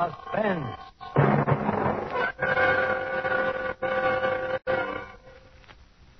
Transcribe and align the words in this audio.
Suspense. 0.00 0.66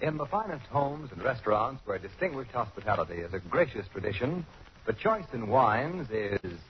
In 0.02 0.18
the 0.18 0.26
finest 0.26 0.66
homes 0.66 1.10
and 1.12 1.22
restaurants 1.22 1.80
where 1.86 1.98
distinguished 1.98 2.50
hospitality 2.50 3.14
is 3.14 3.32
a 3.32 3.38
gracious 3.38 3.86
tradition, 3.90 4.44
the 4.86 4.92
choice 4.92 5.24
in 5.32 5.48
wines 5.48 6.10
is 6.10 6.60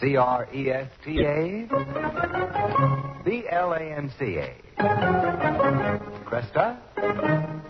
C 0.00 0.14
R 0.16 0.48
E 0.54 0.70
S 0.70 0.88
T 1.04 1.24
A 1.24 1.68
B 3.24 3.42
L 3.50 3.72
A 3.72 3.80
N 3.80 4.12
C 4.16 4.36
A. 4.38 4.54
Cresta 6.24 6.78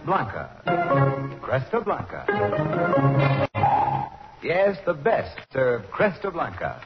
Blanca. 0.05 0.51
Cresta 1.41 1.83
Blanca. 1.83 3.49
Yes, 4.43 4.77
the 4.85 4.93
best 4.93 5.39
serve 5.51 5.83
Cresta 5.91 6.31
Blanca. 6.31 6.85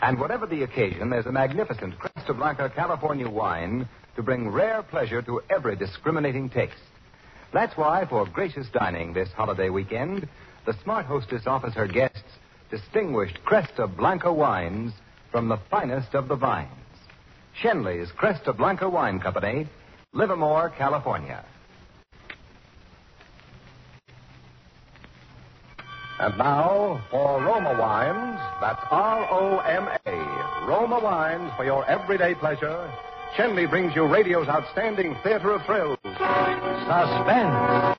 And 0.00 0.18
whatever 0.20 0.46
the 0.46 0.62
occasion, 0.62 1.10
there's 1.10 1.26
a 1.26 1.32
magnificent 1.32 1.94
Cresta 1.98 2.36
Blanca 2.36 2.70
California 2.74 3.28
wine 3.28 3.88
to 4.16 4.22
bring 4.22 4.48
rare 4.48 4.82
pleasure 4.82 5.22
to 5.22 5.40
every 5.50 5.76
discriminating 5.76 6.48
taste. 6.48 6.74
That's 7.52 7.76
why, 7.76 8.06
for 8.06 8.26
gracious 8.26 8.68
dining 8.72 9.12
this 9.12 9.30
holiday 9.32 9.70
weekend, 9.70 10.28
the 10.66 10.76
smart 10.82 11.06
hostess 11.06 11.46
offers 11.46 11.74
her 11.74 11.88
guests 11.88 12.22
distinguished 12.70 13.38
Cresta 13.44 13.86
Blanca 13.96 14.32
wines 14.32 14.92
from 15.32 15.48
the 15.48 15.58
finest 15.70 16.14
of 16.14 16.28
the 16.28 16.36
vines. 16.36 16.68
Schenley's 17.60 18.10
Cresta 18.12 18.56
Blanca 18.56 18.88
Wine 18.88 19.18
Company, 19.18 19.66
Livermore, 20.12 20.70
California. 20.70 21.44
And 26.20 26.36
now 26.36 27.00
for 27.12 27.40
Roma 27.40 27.78
Wines, 27.78 28.40
that's 28.60 28.82
R 28.90 29.28
O 29.30 29.58
M 29.60 29.88
A. 30.04 30.66
Roma 30.66 30.98
Wines 30.98 31.52
for 31.56 31.64
your 31.64 31.88
everyday 31.88 32.34
pleasure. 32.34 32.90
Schenley 33.36 33.70
brings 33.70 33.94
you 33.94 34.04
radio's 34.04 34.48
outstanding 34.48 35.14
theater 35.22 35.52
of 35.52 35.62
thrills. 35.64 35.96
Suspense. 36.02 37.96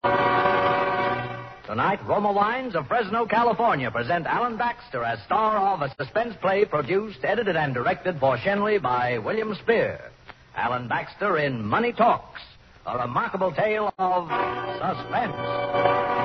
Tonight, 1.65 1.99
Roma 2.05 2.33
Wines 2.33 2.75
of 2.75 2.87
Fresno, 2.87 3.25
California 3.25 3.89
present 3.89 4.25
Alan 4.25 4.57
Baxter 4.57 5.01
as 5.03 5.23
star 5.23 5.57
of 5.73 5.81
a 5.81 5.95
suspense 5.95 6.35
play 6.41 6.65
produced, 6.65 7.19
edited, 7.23 7.55
and 7.55 7.73
directed 7.73 8.19
for 8.19 8.35
Schenley 8.37 8.81
by 8.81 9.17
William 9.19 9.55
Spier. 9.55 10.11
Alan 10.55 10.89
Baxter 10.89 11.37
in 11.37 11.63
Money 11.63 11.93
Talks, 11.93 12.41
a 12.85 12.97
remarkable 12.97 13.53
tale 13.53 13.93
of 13.97 14.27
suspense. 14.77 16.18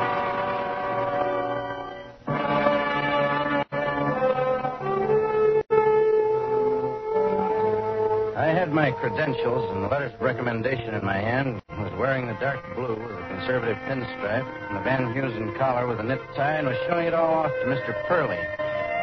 Had 8.64 8.72
my 8.72 8.90
credentials 8.92 9.70
and 9.74 9.84
the 9.84 9.88
letters 9.88 10.10
of 10.14 10.20
recommendation 10.22 10.94
in 10.94 11.04
my 11.04 11.18
hand, 11.18 11.60
was 11.68 11.92
wearing 11.98 12.26
the 12.26 12.32
dark 12.40 12.64
blue 12.74 12.96
with 12.96 13.12
a 13.12 13.28
conservative 13.28 13.76
pinstripe, 13.84 14.48
and 14.68 14.78
the 14.78 14.80
Van 14.80 15.12
Heusen 15.12 15.54
collar 15.58 15.86
with 15.86 16.00
a 16.00 16.02
knit 16.02 16.18
tie, 16.34 16.54
and 16.54 16.66
was 16.66 16.76
showing 16.88 17.06
it 17.06 17.12
all 17.12 17.44
off 17.44 17.50
to 17.50 17.66
Mr. 17.66 17.92
Purley. 18.08 18.40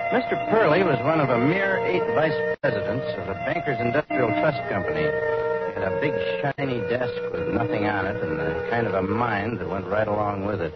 Mr. 0.09 0.49
Purley 0.49 0.81
was 0.81 0.97
one 1.05 1.21
of 1.21 1.29
a 1.29 1.37
mere 1.37 1.77
eight 1.85 2.01
vice 2.15 2.57
presidents 2.59 3.05
of 3.19 3.27
the 3.27 3.35
Bankers 3.45 3.79
Industrial 3.79 4.29
Trust 4.29 4.67
Company. 4.67 5.03
He 5.03 5.79
had 5.79 5.93
a 5.93 6.01
big, 6.01 6.13
shiny 6.41 6.79
desk 6.89 7.13
with 7.31 7.53
nothing 7.53 7.85
on 7.85 8.07
it, 8.07 8.19
and 8.19 8.41
a 8.41 8.67
kind 8.71 8.87
of 8.87 8.95
a 8.95 9.03
mind 9.03 9.59
that 9.59 9.69
went 9.69 9.85
right 9.85 10.07
along 10.07 10.43
with 10.43 10.59
it. 10.59 10.73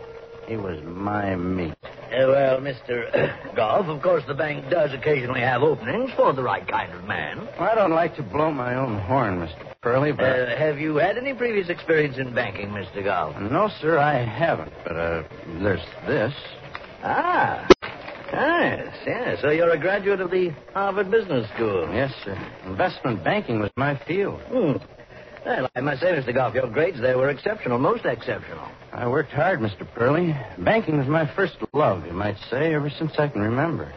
He 0.47 0.57
was 0.57 0.79
my 0.83 1.35
meat. 1.35 1.73
Uh, 2.05 2.27
well, 2.27 2.59
Mr. 2.59 3.55
Goff, 3.55 3.87
of 3.87 4.01
course 4.01 4.23
the 4.27 4.33
bank 4.33 4.69
does 4.69 4.93
occasionally 4.93 5.41
have 5.41 5.63
openings 5.63 6.11
for 6.15 6.33
the 6.33 6.43
right 6.43 6.67
kind 6.67 6.91
of 6.93 7.03
man. 7.05 7.47
I 7.59 7.75
don't 7.75 7.91
like 7.91 8.15
to 8.17 8.23
blow 8.23 8.51
my 8.51 8.75
own 8.75 8.99
horn, 8.99 9.39
Mr. 9.39 9.73
Purley, 9.81 10.11
but. 10.11 10.25
Uh, 10.25 10.57
have 10.57 10.77
you 10.79 10.95
had 10.97 11.17
any 11.17 11.33
previous 11.33 11.69
experience 11.69 12.17
in 12.17 12.33
banking, 12.33 12.69
Mr. 12.69 13.03
Goff? 13.03 13.39
No, 13.41 13.69
sir, 13.81 13.97
I 13.97 14.23
haven't. 14.23 14.71
But 14.83 14.95
uh, 14.95 15.23
there's 15.61 15.81
this. 16.07 16.33
Ah. 17.03 17.67
Yes, 18.31 18.93
yes. 19.05 19.41
So 19.41 19.51
you're 19.51 19.69
a 19.69 19.79
graduate 19.79 20.19
of 20.19 20.31
the 20.31 20.49
Harvard 20.73 21.09
Business 21.11 21.49
School. 21.53 21.87
Yes, 21.93 22.13
sir. 22.23 22.37
Investment 22.65 23.23
banking 23.23 23.59
was 23.59 23.71
my 23.77 23.97
field. 24.05 24.41
Hmm. 24.49 24.73
Well, 25.45 25.69
I 25.75 25.81
must 25.81 26.01
say, 26.01 26.07
Mr. 26.07 26.33
Goff, 26.33 26.55
your 26.55 26.67
grades 26.67 26.99
there 26.99 27.19
were 27.19 27.29
exceptional, 27.29 27.77
most 27.77 28.03
exceptional. 28.03 28.67
I 28.91 29.07
worked 29.07 29.31
hard, 29.31 29.59
Mr. 29.59 29.87
Purley. 29.93 30.35
Banking 30.57 30.97
was 30.97 31.07
my 31.07 31.31
first 31.35 31.57
love, 31.71 32.05
you 32.07 32.13
might 32.13 32.37
say, 32.49 32.73
ever 32.73 32.89
since 32.89 33.11
I 33.19 33.27
can 33.27 33.41
remember. 33.41 33.93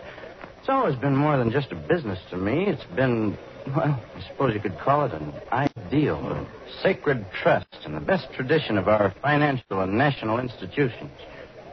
It's 0.60 0.68
always 0.68 0.96
been 0.96 1.16
more 1.16 1.38
than 1.38 1.50
just 1.50 1.72
a 1.72 1.74
business 1.74 2.18
to 2.30 2.36
me. 2.36 2.66
It's 2.66 2.84
been, 2.94 3.38
well, 3.68 3.98
I 4.14 4.28
suppose 4.28 4.52
you 4.52 4.60
could 4.60 4.78
call 4.78 5.06
it 5.06 5.12
an 5.14 5.32
ideal, 5.50 6.18
a 6.18 6.46
sacred 6.82 7.24
trust, 7.42 7.78
and 7.86 7.96
the 7.96 8.00
best 8.00 8.30
tradition 8.34 8.76
of 8.76 8.86
our 8.86 9.14
financial 9.22 9.80
and 9.80 9.96
national 9.96 10.40
institutions. 10.40 11.10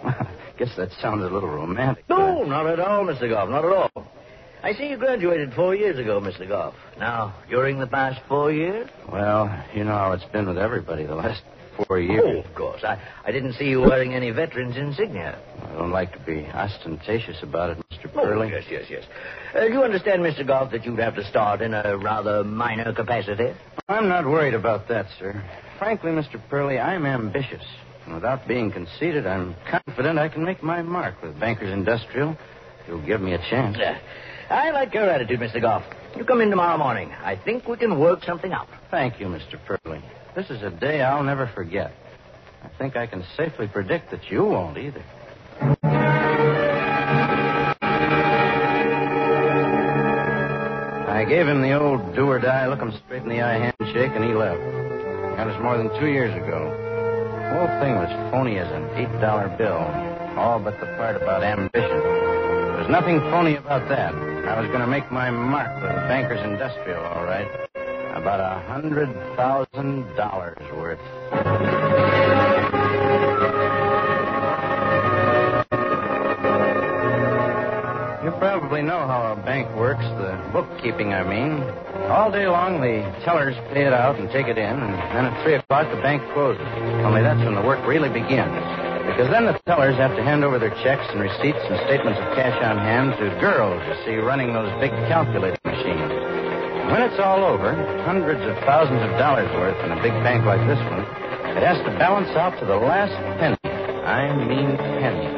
I 0.06 0.26
guess 0.58 0.74
that 0.78 0.92
sounds 1.02 1.22
a 1.22 1.28
little 1.28 1.50
romantic. 1.50 2.06
No, 2.08 2.44
not 2.44 2.66
at 2.68 2.80
all, 2.80 3.04
Mr. 3.04 3.28
Goff, 3.28 3.50
not 3.50 3.66
at 3.66 3.72
all. 3.74 4.08
I 4.66 4.74
see 4.74 4.88
you 4.88 4.98
graduated 4.98 5.54
four 5.54 5.76
years 5.76 6.00
ago, 6.00 6.20
Mr. 6.20 6.48
Goff. 6.48 6.74
Now, 6.98 7.36
during 7.52 7.78
the 7.78 7.86
past 7.86 8.20
four 8.28 8.52
years? 8.52 8.90
Well, 9.12 9.64
you 9.76 9.84
know 9.84 9.92
how 9.92 10.14
it's 10.14 10.26
been 10.34 10.48
with 10.48 10.58
everybody 10.58 11.06
the 11.06 11.14
last 11.14 11.44
four 11.86 12.00
years. 12.00 12.24
Oh, 12.26 12.50
of 12.50 12.56
course. 12.56 12.84
I, 12.84 13.00
I 13.24 13.32
didn't 13.32 13.54
see 13.54 13.66
you 13.66 13.82
wearing 13.82 14.16
any 14.16 14.32
veterans 14.32 14.76
insignia. 14.76 15.40
I 15.62 15.72
don't 15.74 15.92
like 15.92 16.14
to 16.14 16.20
be 16.26 16.48
ostentatious 16.48 17.44
about 17.44 17.78
it, 17.78 17.86
Mr. 17.92 18.10
Oh, 18.16 18.42
yes, 18.42 18.64
yes, 18.68 18.86
yes. 18.90 19.04
Uh, 19.54 19.68
do 19.68 19.72
you 19.74 19.84
understand, 19.84 20.24
Mr. 20.24 20.48
Goff, 20.48 20.72
that 20.72 20.84
you'd 20.84 20.98
have 20.98 21.14
to 21.14 21.30
start 21.30 21.62
in 21.62 21.76
a 21.76 21.96
rather 22.00 22.44
minor 22.44 22.92
capacity? 22.92 23.54
I'm 23.88 24.10
not 24.10 24.26
worried 24.26 24.56
about 24.56 24.88
that, 24.88 25.06
sir. 25.20 25.48
Frankly, 25.78 26.10
Mr. 26.10 26.42
Purley, 26.50 26.80
I'm 26.80 27.06
ambitious. 27.06 27.64
And 28.06 28.16
without 28.16 28.48
being 28.48 28.72
conceited, 28.72 29.28
I'm 29.28 29.56
confident 29.70 30.18
I 30.18 30.28
can 30.28 30.44
make 30.44 30.64
my 30.64 30.82
mark 30.82 31.22
with 31.22 31.40
Bankers 31.40 31.72
Industrial. 31.72 32.36
You'll 32.88 33.06
give 33.06 33.22
me 33.22 33.36
a 33.36 33.40
chance. 33.48 33.78
Yeah. 33.80 34.00
I 34.50 34.72
like 34.72 34.94
your 34.94 35.10
attitude, 35.10 35.40
Mr. 35.40 35.62
Goff. 35.62 35.84
You 36.16 36.24
come 36.24 36.42
in 36.42 36.50
tomorrow 36.50 36.78
morning. 36.78 37.12
I 37.12 37.36
think 37.36 37.68
we 37.68 37.78
can 37.78 38.00
work 38.00 38.24
something 38.24 38.54
out. 38.54 38.68
Thank 38.92 39.20
you, 39.20 39.28
Mr. 39.28 39.60
Purley. 39.66 40.02
This 40.36 40.50
is 40.50 40.62
a 40.62 40.70
day 40.70 41.02
I'll 41.02 41.24
never 41.24 41.48
forget. 41.48 41.94
I 42.64 42.70
think 42.78 42.96
I 42.96 43.08
can 43.08 43.24
safely 43.36 43.68
predict 43.68 44.12
that 44.12 44.30
you 44.32 44.44
won't 44.46 44.78
either. 44.78 45.04
I 51.08 51.26
gave 51.28 51.48
him 51.48 51.62
the 51.62 51.80
old 51.80 52.16
do 52.16 52.28
or 52.28 52.40
die, 52.40 52.68
look 52.68 52.80
him 52.80 52.92
straight 53.06 53.24
in 53.24 53.30
the 53.30 53.42
eye 53.42 53.72
handshake, 53.80 54.12
and 54.14 54.24
he 54.24 54.34
left. 54.34 54.62
That 55.38 55.48
was 55.48 55.56
more 55.62 55.78
than 55.78 55.90
two 56.00 56.08
years 56.08 56.34
ago. 56.36 56.70
The 56.70 57.50
whole 57.58 57.80
thing 57.82 57.96
was 57.96 58.10
phony 58.32 58.58
as 58.58 58.72
an 58.72 58.84
$8 59.22 59.58
bill, 59.58 60.38
all 60.38 60.60
but 60.60 60.80
the 60.80 60.86
part 60.98 61.16
about 61.16 61.44
ambition. 61.44 61.90
There 61.90 62.78
was 62.78 62.90
nothing 62.90 63.20
phony 63.32 63.56
about 63.56 63.88
that. 63.90 64.35
I 64.48 64.60
was 64.62 64.68
going 64.68 64.82
to 64.82 64.88
make 64.88 65.12
my 65.12 65.32
mark 65.32 65.74
with 65.82 65.92
the 65.92 66.08
Bankers 66.08 66.40
Industrial, 66.40 67.04
all 67.04 67.26
right. 67.26 67.48
About 68.16 68.40
a 68.40 68.66
hundred 68.68 69.10
thousand 69.36 70.06
dollars 70.16 70.62
worth. 70.72 71.00
You 78.24 78.32
probably 78.40 78.82
know 78.82 79.06
how 79.08 79.34
a 79.34 79.36
bank 79.46 79.68
works, 79.76 80.04
the 80.22 80.40
bookkeeping, 80.54 81.14
I 81.14 81.24
mean. 81.24 81.62
All 82.10 82.32
day 82.32 82.48
long, 82.48 82.82
the 82.82 83.02
tellers 83.26 83.56
pay 83.74 83.86
it 83.86 83.94
out 83.94 84.18
and 84.20 84.30
take 84.30 84.48
it 84.48 84.58
in, 84.58 84.64
and 84.64 84.94
then 84.94 85.26
at 85.26 85.44
3 85.44 85.56
o'clock, 85.56 85.90
the 85.90 86.02
bank 86.02 86.22
closes. 86.34 86.66
Only 87.04 87.22
that's 87.22 87.44
when 87.44 87.56
the 87.56 87.62
work 87.62 87.86
really 87.86 88.10
begins. 88.10 88.85
Because 89.06 89.30
then 89.30 89.46
the 89.46 89.54
tellers 89.66 89.96
have 89.98 90.16
to 90.18 90.24
hand 90.24 90.44
over 90.44 90.58
their 90.58 90.74
checks 90.82 91.06
and 91.14 91.22
receipts 91.22 91.62
and 91.70 91.78
statements 91.86 92.20
of 92.20 92.28
cash 92.36 92.58
on 92.66 92.78
hand 92.78 93.14
to 93.22 93.30
girls, 93.40 93.82
you 93.88 93.96
see, 94.04 94.16
running 94.18 94.52
those 94.52 94.70
big 94.82 94.92
calculating 95.08 95.62
machines. 95.64 96.12
When 96.90 97.02
it's 97.02 97.20
all 97.22 97.46
over, 97.46 97.74
hundreds 98.04 98.42
of 98.42 98.58
thousands 98.66 99.02
of 99.02 99.12
dollars 99.18 99.50
worth 99.54 99.78
in 99.86 99.92
a 99.92 100.02
big 100.02 100.14
bank 100.26 100.46
like 100.46 100.62
this 100.68 100.82
one, 100.90 101.06
it 101.56 101.64
has 101.64 101.78
to 101.86 101.92
balance 101.98 102.30
out 102.36 102.60
to 102.60 102.66
the 102.66 102.76
last 102.76 103.14
penny. 103.40 103.58
I 104.06 104.36
mean 104.36 104.78
penny. 104.78 105.30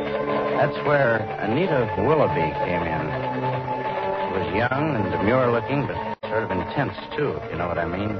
That's 0.57 0.75
where 0.87 1.19
Anita 1.39 1.93
Willoughby 2.01 2.49
came 2.65 2.81
in. 2.81 3.03
She 3.05 4.29
was 4.33 4.47
young 4.55 4.95
and 4.95 5.11
demure 5.11 5.51
looking, 5.51 5.85
but 5.85 5.95
sort 6.27 6.43
of 6.43 6.51
intense, 6.51 6.97
too, 7.15 7.37
if 7.37 7.51
you 7.51 7.57
know 7.57 7.67
what 7.67 7.77
I 7.77 7.85
mean. 7.85 8.17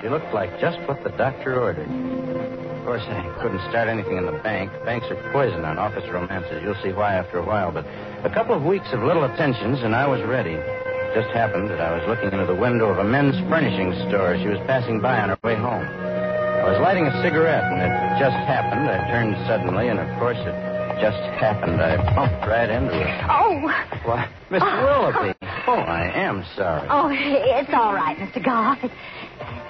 She 0.00 0.08
looked 0.08 0.32
like 0.32 0.50
just 0.60 0.78
what 0.86 1.02
the 1.02 1.10
doctor 1.10 1.60
ordered. 1.60 1.88
Of 1.90 2.84
course, 2.86 3.02
I 3.02 3.26
couldn't 3.42 3.60
start 3.68 3.88
anything 3.88 4.16
in 4.16 4.26
the 4.26 4.38
bank. 4.46 4.70
Banks 4.84 5.06
are 5.10 5.18
poison 5.32 5.64
on 5.64 5.76
office 5.78 6.08
romances. 6.08 6.62
You'll 6.62 6.78
see 6.82 6.92
why 6.92 7.14
after 7.14 7.38
a 7.38 7.44
while. 7.44 7.72
But 7.72 7.84
a 8.24 8.30
couple 8.32 8.54
of 8.54 8.62
weeks 8.62 8.86
of 8.92 9.02
little 9.02 9.24
attentions, 9.24 9.82
and 9.82 9.94
I 9.94 10.06
was 10.06 10.22
ready. 10.22 10.54
It 10.54 11.14
just 11.14 11.28
happened 11.34 11.68
that 11.70 11.80
I 11.80 11.98
was 11.98 12.06
looking 12.06 12.30
into 12.32 12.46
the 12.46 12.54
window 12.54 12.86
of 12.88 12.98
a 12.98 13.04
men's 13.04 13.36
furnishing 13.50 13.92
store. 14.08 14.38
She 14.38 14.46
was 14.48 14.58
passing 14.66 15.00
by 15.00 15.20
on 15.20 15.30
her 15.30 15.38
way 15.42 15.56
home. 15.56 15.84
I 15.84 16.70
was 16.70 16.80
lighting 16.80 17.06
a 17.06 17.22
cigarette, 17.22 17.64
and 17.64 17.80
it 17.82 18.18
just 18.22 18.36
happened. 18.46 18.88
I 18.88 19.02
turned 19.10 19.34
suddenly, 19.48 19.88
and 19.88 19.98
of 19.98 20.08
course, 20.18 20.38
it 20.38 20.54
just 21.02 21.18
happened. 21.42 21.80
I 21.82 21.96
bumped 22.14 22.46
right 22.46 22.70
into 22.70 22.94
her. 22.94 23.26
Oh. 23.30 23.60
Why, 24.06 24.28
Miss 24.50 24.62
Oh. 24.62 24.84
Willoughby. 24.84 25.34
Oh, 25.66 25.74
I 25.84 26.06
am 26.14 26.44
sorry. 26.56 26.86
Oh, 26.90 27.08
it's 27.12 27.70
all 27.74 27.92
right, 27.94 28.16
Mr. 28.16 28.42
Goff. 28.44 28.78
It 28.82 28.90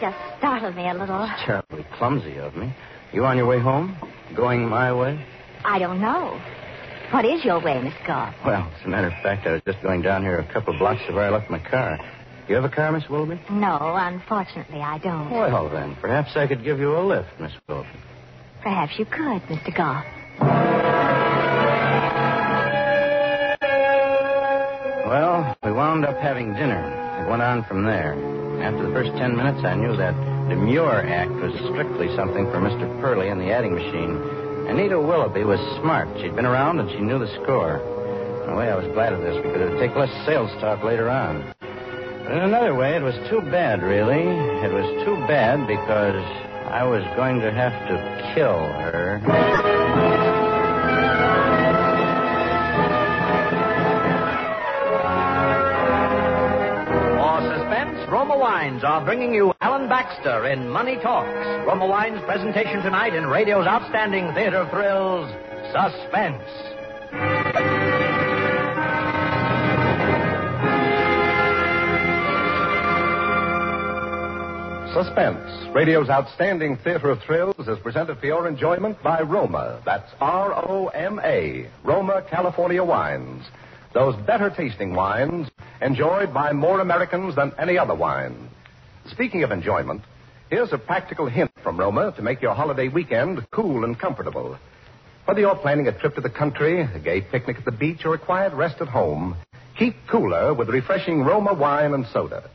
just 0.00 0.16
startled 0.38 0.74
me 0.76 0.88
a 0.88 0.94
little. 0.94 1.28
Terribly 1.44 1.84
clumsy 1.96 2.36
of 2.38 2.54
me. 2.56 2.74
You 3.12 3.24
on 3.24 3.36
your 3.36 3.46
way 3.46 3.58
home? 3.58 3.96
Going 4.36 4.68
my 4.68 4.92
way? 4.92 5.24
I 5.64 5.78
don't 5.78 6.00
know. 6.00 6.40
What 7.10 7.24
is 7.24 7.44
your 7.44 7.60
way, 7.62 7.80
Miss 7.82 7.94
Goff? 8.06 8.34
Well, 8.44 8.70
as 8.78 8.84
a 8.84 8.88
matter 8.88 9.06
of 9.06 9.14
fact, 9.22 9.46
I 9.46 9.52
was 9.52 9.62
just 9.66 9.82
going 9.82 10.02
down 10.02 10.22
here 10.22 10.38
a 10.38 10.52
couple 10.52 10.74
of 10.74 10.78
blocks 10.78 11.00
to 11.08 11.14
where 11.14 11.24
I 11.24 11.30
left 11.30 11.50
my 11.50 11.58
car. 11.58 11.98
You 12.48 12.54
have 12.54 12.64
a 12.64 12.68
car, 12.68 12.92
Miss 12.92 13.08
Willoughby? 13.08 13.40
No, 13.50 13.78
unfortunately, 13.80 14.80
I 14.80 14.98
don't. 14.98 15.30
Well, 15.30 15.68
then, 15.70 15.96
perhaps 16.00 16.36
I 16.36 16.46
could 16.46 16.62
give 16.64 16.78
you 16.78 16.96
a 16.96 17.00
lift, 17.04 17.28
Miss 17.40 17.52
Willoughby. 17.66 17.88
Perhaps 18.62 18.92
you 18.98 19.04
could, 19.06 19.42
Mr. 19.48 19.74
Goff. 19.76 20.04
Well, 25.06 25.56
we 25.64 25.72
wound 25.72 26.04
up 26.04 26.18
having 26.18 26.52
dinner. 26.52 27.22
It 27.24 27.30
went 27.30 27.40
on 27.40 27.64
from 27.64 27.84
there. 27.84 28.14
After 28.62 28.86
the 28.86 28.92
first 28.92 29.10
ten 29.16 29.36
minutes, 29.36 29.64
I 29.64 29.74
knew 29.74 29.96
that 29.96 30.14
demure 30.48 31.06
act 31.06 31.30
was 31.30 31.52
strictly 31.70 32.14
something 32.16 32.46
for 32.50 32.58
Mr. 32.58 32.88
Purley 33.00 33.28
and 33.28 33.40
the 33.40 33.50
adding 33.52 33.74
machine. 33.74 34.16
Anita 34.68 35.00
Willoughby 35.00 35.44
was 35.44 35.60
smart. 35.80 36.08
She'd 36.20 36.36
been 36.36 36.46
around 36.46 36.80
and 36.80 36.90
she 36.90 37.00
knew 37.00 37.18
the 37.18 37.32
score. 37.42 37.78
In 38.44 38.50
a 38.50 38.56
way, 38.56 38.70
I 38.70 38.74
was 38.76 38.86
glad 38.92 39.12
of 39.12 39.20
this 39.20 39.36
because 39.36 39.60
it 39.60 39.70
would 39.70 39.80
take 39.80 39.94
less 39.96 40.10
sales 40.26 40.50
talk 40.60 40.82
later 40.82 41.08
on. 41.08 41.54
But 41.60 42.32
in 42.32 42.38
another 42.44 42.74
way, 42.74 42.96
it 42.96 43.02
was 43.02 43.14
too 43.30 43.40
bad, 43.50 43.82
really. 43.82 44.20
It 44.20 44.72
was 44.72 45.04
too 45.04 45.16
bad 45.26 45.66
because 45.66 46.22
I 46.68 46.84
was 46.84 47.02
going 47.16 47.40
to 47.40 47.50
have 47.50 47.72
to 47.88 48.34
kill 48.34 48.58
her. 48.58 49.77
Roma 58.28 58.40
Wines 58.42 58.84
are 58.84 59.02
bringing 59.02 59.32
you 59.32 59.54
Alan 59.62 59.88
Baxter 59.88 60.48
in 60.48 60.68
Money 60.68 60.96
Talks. 60.96 61.30
Roma 61.66 61.86
Wines' 61.86 62.20
presentation 62.26 62.82
tonight 62.82 63.14
in 63.14 63.26
radio's 63.26 63.66
outstanding 63.66 64.34
theater 64.34 64.58
of 64.58 64.68
thrills, 64.68 65.30
Suspense. 65.72 66.44
Suspense, 74.92 75.74
radio's 75.74 76.10
outstanding 76.10 76.76
theater 76.84 77.08
of 77.08 77.22
thrills, 77.22 77.66
is 77.66 77.78
presented 77.82 78.18
for 78.18 78.26
your 78.26 78.46
enjoyment 78.46 79.02
by 79.02 79.22
Roma. 79.22 79.80
That's 79.86 80.12
R 80.20 80.52
O 80.52 80.88
M 80.88 81.18
A, 81.24 81.70
Roma 81.82 82.22
California 82.30 82.84
Wines. 82.84 83.46
Those 83.98 84.14
better 84.14 84.48
tasting 84.48 84.94
wines 84.94 85.48
enjoyed 85.82 86.32
by 86.32 86.52
more 86.52 86.78
Americans 86.78 87.34
than 87.34 87.50
any 87.58 87.76
other 87.76 87.96
wine. 87.96 88.48
Speaking 89.10 89.42
of 89.42 89.50
enjoyment, 89.50 90.02
here's 90.50 90.72
a 90.72 90.78
practical 90.78 91.26
hint 91.26 91.50
from 91.64 91.80
Roma 91.80 92.12
to 92.14 92.22
make 92.22 92.40
your 92.40 92.54
holiday 92.54 92.86
weekend 92.86 93.44
cool 93.50 93.84
and 93.84 93.98
comfortable. 93.98 94.56
Whether 95.24 95.40
you're 95.40 95.56
planning 95.56 95.88
a 95.88 95.98
trip 95.98 96.14
to 96.14 96.20
the 96.20 96.30
country, 96.30 96.80
a 96.80 97.00
gay 97.00 97.22
picnic 97.22 97.56
at 97.58 97.64
the 97.64 97.72
beach, 97.72 98.02
or 98.04 98.14
a 98.14 98.18
quiet 98.18 98.52
rest 98.52 98.80
at 98.80 98.86
home, 98.86 99.36
keep 99.76 99.96
cooler 100.06 100.54
with 100.54 100.68
refreshing 100.68 101.22
Roma 101.22 101.52
wine 101.54 101.92
and 101.92 102.06
soda. 102.12 102.48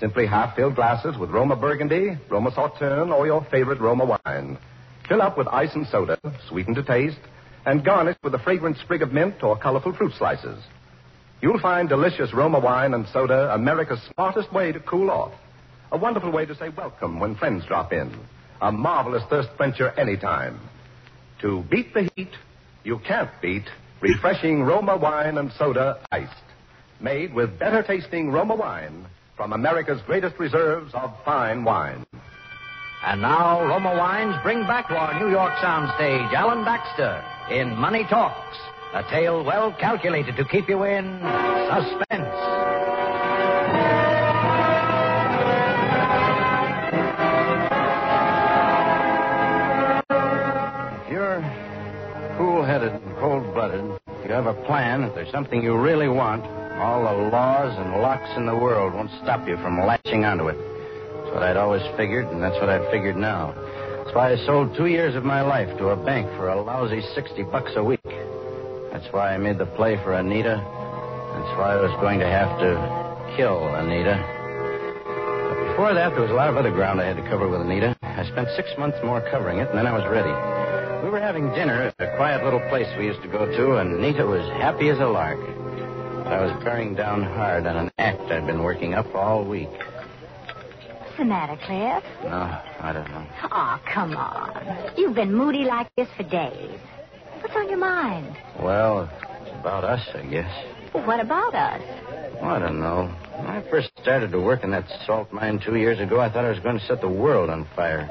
Simply 0.00 0.26
half 0.26 0.56
filled 0.56 0.74
glasses 0.74 1.16
with 1.16 1.30
Roma 1.30 1.54
Burgundy, 1.54 2.18
Roma 2.28 2.50
Sauterne, 2.50 3.12
or 3.12 3.26
your 3.26 3.46
favorite 3.48 3.80
Roma 3.80 4.18
wine. 4.26 4.58
Fill 5.08 5.22
up 5.22 5.38
with 5.38 5.46
ice 5.46 5.76
and 5.76 5.86
soda, 5.86 6.18
sweeten 6.48 6.74
to 6.74 6.82
taste, 6.82 7.20
and 7.66 7.84
garnish 7.84 8.16
with 8.22 8.34
a 8.34 8.38
fragrant 8.38 8.76
sprig 8.78 9.02
of 9.02 9.12
mint 9.12 9.42
or 9.42 9.56
colorful 9.56 9.94
fruit 9.94 10.12
slices. 10.18 10.62
You'll 11.40 11.60
find 11.60 11.88
delicious 11.88 12.32
Roma 12.32 12.58
wine 12.58 12.94
and 12.94 13.06
soda 13.12 13.52
America's 13.54 14.00
smartest 14.14 14.52
way 14.52 14.72
to 14.72 14.80
cool 14.80 15.10
off. 15.10 15.32
A 15.92 15.98
wonderful 15.98 16.30
way 16.32 16.46
to 16.46 16.54
say 16.54 16.70
welcome 16.70 17.20
when 17.20 17.36
friends 17.36 17.64
drop 17.66 17.92
in. 17.92 18.16
A 18.60 18.72
marvelous 18.72 19.22
thirst 19.28 19.50
quencher 19.56 19.90
anytime. 19.98 20.58
To 21.42 21.62
beat 21.70 21.92
the 21.92 22.10
heat, 22.14 22.30
you 22.82 22.98
can't 23.06 23.30
beat 23.42 23.64
refreshing 24.00 24.62
Roma 24.62 24.96
wine 24.96 25.38
and 25.38 25.50
soda 25.58 26.00
iced. 26.12 26.32
Made 27.00 27.34
with 27.34 27.58
better 27.58 27.82
tasting 27.82 28.30
Roma 28.30 28.54
wine 28.54 29.06
from 29.36 29.52
America's 29.52 30.00
greatest 30.06 30.38
reserves 30.38 30.92
of 30.94 31.12
fine 31.24 31.64
wine. 31.64 32.06
And 33.04 33.20
now, 33.20 33.62
Roma 33.66 33.94
Wines 33.98 34.36
bring 34.42 34.62
back 34.62 34.88
to 34.88 34.94
our 34.94 35.20
New 35.20 35.30
York 35.30 35.52
soundstage 35.56 36.32
Alan 36.32 36.64
Baxter 36.64 37.22
in 37.50 37.76
Money 37.76 38.04
Talks, 38.08 38.56
a 38.94 39.02
tale 39.10 39.44
well 39.44 39.72
calculated 39.78 40.36
to 40.36 40.44
keep 40.44 40.68
you 40.68 40.84
in 40.84 41.04
suspense. 41.68 42.34
If 51.04 51.10
you're 51.12 51.42
cool 52.38 52.64
headed 52.64 52.92
and 52.92 53.16
cold 53.16 53.52
blooded, 53.52 53.84
you 54.24 54.30
have 54.30 54.46
a 54.46 54.54
plan, 54.64 55.02
if 55.02 55.14
there's 55.14 55.30
something 55.30 55.62
you 55.62 55.76
really 55.76 56.08
want, 56.08 56.44
all 56.80 57.02
the 57.02 57.30
laws 57.30 57.76
and 57.78 58.00
locks 58.00 58.30
in 58.36 58.46
the 58.46 58.56
world 58.56 58.94
won't 58.94 59.10
stop 59.22 59.46
you 59.46 59.56
from 59.58 59.78
latching 59.86 60.24
onto 60.24 60.48
it. 60.48 60.56
That's 60.56 61.34
what 61.34 61.42
I'd 61.42 61.56
always 61.58 61.82
figured, 61.96 62.26
and 62.28 62.42
that's 62.42 62.58
what 62.60 62.70
I've 62.70 62.90
figured 62.90 63.16
now. 63.16 63.52
Why 64.14 64.30
I 64.30 64.36
sold 64.46 64.76
two 64.76 64.86
years 64.86 65.16
of 65.16 65.24
my 65.24 65.42
life 65.42 65.76
to 65.78 65.88
a 65.88 65.96
bank 65.96 66.28
for 66.36 66.46
a 66.46 66.62
lousy 66.62 67.02
60 67.16 67.42
bucks 67.50 67.72
a 67.74 67.82
week. 67.82 67.98
That's 68.92 69.12
why 69.12 69.34
I 69.34 69.38
made 69.38 69.58
the 69.58 69.66
play 69.66 69.96
for 70.04 70.12
Anita. 70.12 70.54
That's 70.54 71.58
why 71.58 71.74
I 71.74 71.82
was 71.82 71.90
going 72.00 72.20
to 72.20 72.26
have 72.28 72.56
to 72.60 73.34
kill 73.36 73.74
Anita. 73.74 74.14
But 75.50 75.66
before 75.66 75.94
that, 75.94 76.10
there 76.10 76.22
was 76.22 76.30
a 76.30 76.34
lot 76.38 76.48
of 76.48 76.56
other 76.56 76.70
ground 76.70 77.00
I 77.00 77.06
had 77.06 77.16
to 77.16 77.28
cover 77.28 77.48
with 77.48 77.60
Anita. 77.62 77.96
I 78.02 78.24
spent 78.30 78.46
six 78.54 78.70
months 78.78 78.96
more 79.02 79.20
covering 79.32 79.58
it, 79.58 79.68
and 79.70 79.76
then 79.76 79.88
I 79.88 79.92
was 79.92 80.06
ready. 80.06 80.30
We 81.02 81.10
were 81.10 81.18
having 81.18 81.50
dinner 81.50 81.82
at 81.82 81.98
a 81.98 82.14
quiet 82.14 82.44
little 82.44 82.62
place 82.70 82.86
we 82.96 83.06
used 83.06 83.22
to 83.22 83.28
go 83.28 83.46
to, 83.46 83.78
and 83.78 83.98
Anita 83.98 84.24
was 84.24 84.46
happy 84.62 84.90
as 84.90 85.00
a 85.00 85.10
lark. 85.10 85.40
But 86.22 86.32
I 86.32 86.40
was 86.40 86.52
bearing 86.62 86.94
down 86.94 87.24
hard 87.24 87.66
on 87.66 87.76
an 87.76 87.90
act 87.98 88.30
I'd 88.30 88.46
been 88.46 88.62
working 88.62 88.94
up 88.94 89.12
all 89.12 89.44
week. 89.44 89.74
What's 91.14 91.22
the 91.22 91.28
matter, 91.28 91.56
Cliff? 91.64 92.02
No, 92.24 92.58
I 92.80 92.92
don't 92.92 93.08
know. 93.08 93.24
Oh, 93.52 93.80
come 93.94 94.16
on. 94.16 94.94
You've 94.96 95.14
been 95.14 95.32
moody 95.32 95.62
like 95.62 95.86
this 95.94 96.08
for 96.16 96.24
days. 96.24 96.76
What's 97.40 97.54
on 97.54 97.68
your 97.68 97.78
mind? 97.78 98.36
Well, 98.60 99.08
it's 99.42 99.52
about 99.60 99.84
us, 99.84 100.04
I 100.12 100.26
guess. 100.26 100.50
Well, 100.92 101.06
what 101.06 101.20
about 101.20 101.54
us? 101.54 101.80
Well, 102.42 102.50
I 102.50 102.58
don't 102.58 102.80
know. 102.80 103.04
When 103.36 103.46
I 103.46 103.62
first 103.70 103.92
started 104.02 104.32
to 104.32 104.40
work 104.40 104.64
in 104.64 104.72
that 104.72 104.86
salt 105.06 105.32
mine 105.32 105.60
two 105.64 105.76
years 105.76 106.00
ago, 106.00 106.18
I 106.18 106.32
thought 106.32 106.46
I 106.46 106.50
was 106.50 106.58
going 106.58 106.80
to 106.80 106.84
set 106.84 107.00
the 107.00 107.08
world 107.08 107.48
on 107.48 107.64
fire. 107.76 108.08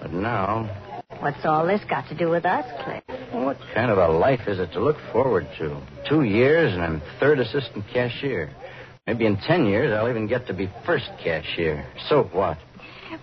But 0.00 0.14
now, 0.14 0.70
What's 1.20 1.44
all 1.44 1.66
this 1.66 1.82
got 1.84 2.08
to 2.08 2.16
do 2.16 2.30
with 2.30 2.46
us, 2.46 2.64
Cliff? 2.82 3.02
what 3.32 3.58
kind 3.74 3.90
of 3.90 3.98
a 3.98 4.08
life 4.08 4.48
is 4.48 4.58
it 4.58 4.72
to 4.72 4.80
look 4.80 4.96
forward 5.12 5.46
to? 5.58 5.78
Two 6.08 6.22
years 6.22 6.72
and 6.72 6.82
I'm 6.82 7.02
third 7.20 7.40
assistant 7.40 7.84
cashier. 7.92 8.50
Maybe 9.06 9.26
in 9.26 9.36
ten 9.36 9.66
years 9.66 9.92
I'll 9.92 10.08
even 10.08 10.28
get 10.28 10.46
to 10.46 10.54
be 10.54 10.70
first 10.86 11.10
cashier. 11.22 11.84
So 12.08 12.24
what? 12.32 12.56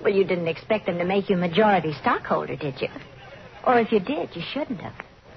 Well, 0.04 0.14
you 0.14 0.26
didn't 0.26 0.48
expect 0.50 0.86
them 0.88 0.98
to 0.98 1.06
make 1.06 1.30
you 1.30 1.38
majority 1.38 1.94
stockholder, 2.02 2.58
did 2.58 2.82
you? 2.82 2.90
Or 3.66 3.80
if 3.80 3.92
you 3.92 4.00
did, 4.00 4.36
you 4.36 4.42
shouldn't 4.54 4.82
have. 4.82 4.94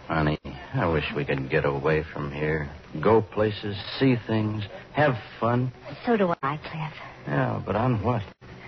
Honey, 0.08 0.38
I 0.74 0.86
wish 0.88 1.04
we 1.14 1.24
could 1.24 1.48
get 1.48 1.64
away 1.64 2.04
from 2.12 2.32
here. 2.32 2.68
Go 3.00 3.22
places, 3.22 3.76
see 3.98 4.16
things, 4.26 4.64
have 4.94 5.14
fun. 5.38 5.72
So 6.04 6.16
do 6.16 6.34
I, 6.42 6.56
Cliff. 6.56 6.92
Yeah, 7.28 7.62
but 7.64 7.76
on 7.76 8.02
what? 8.02 8.22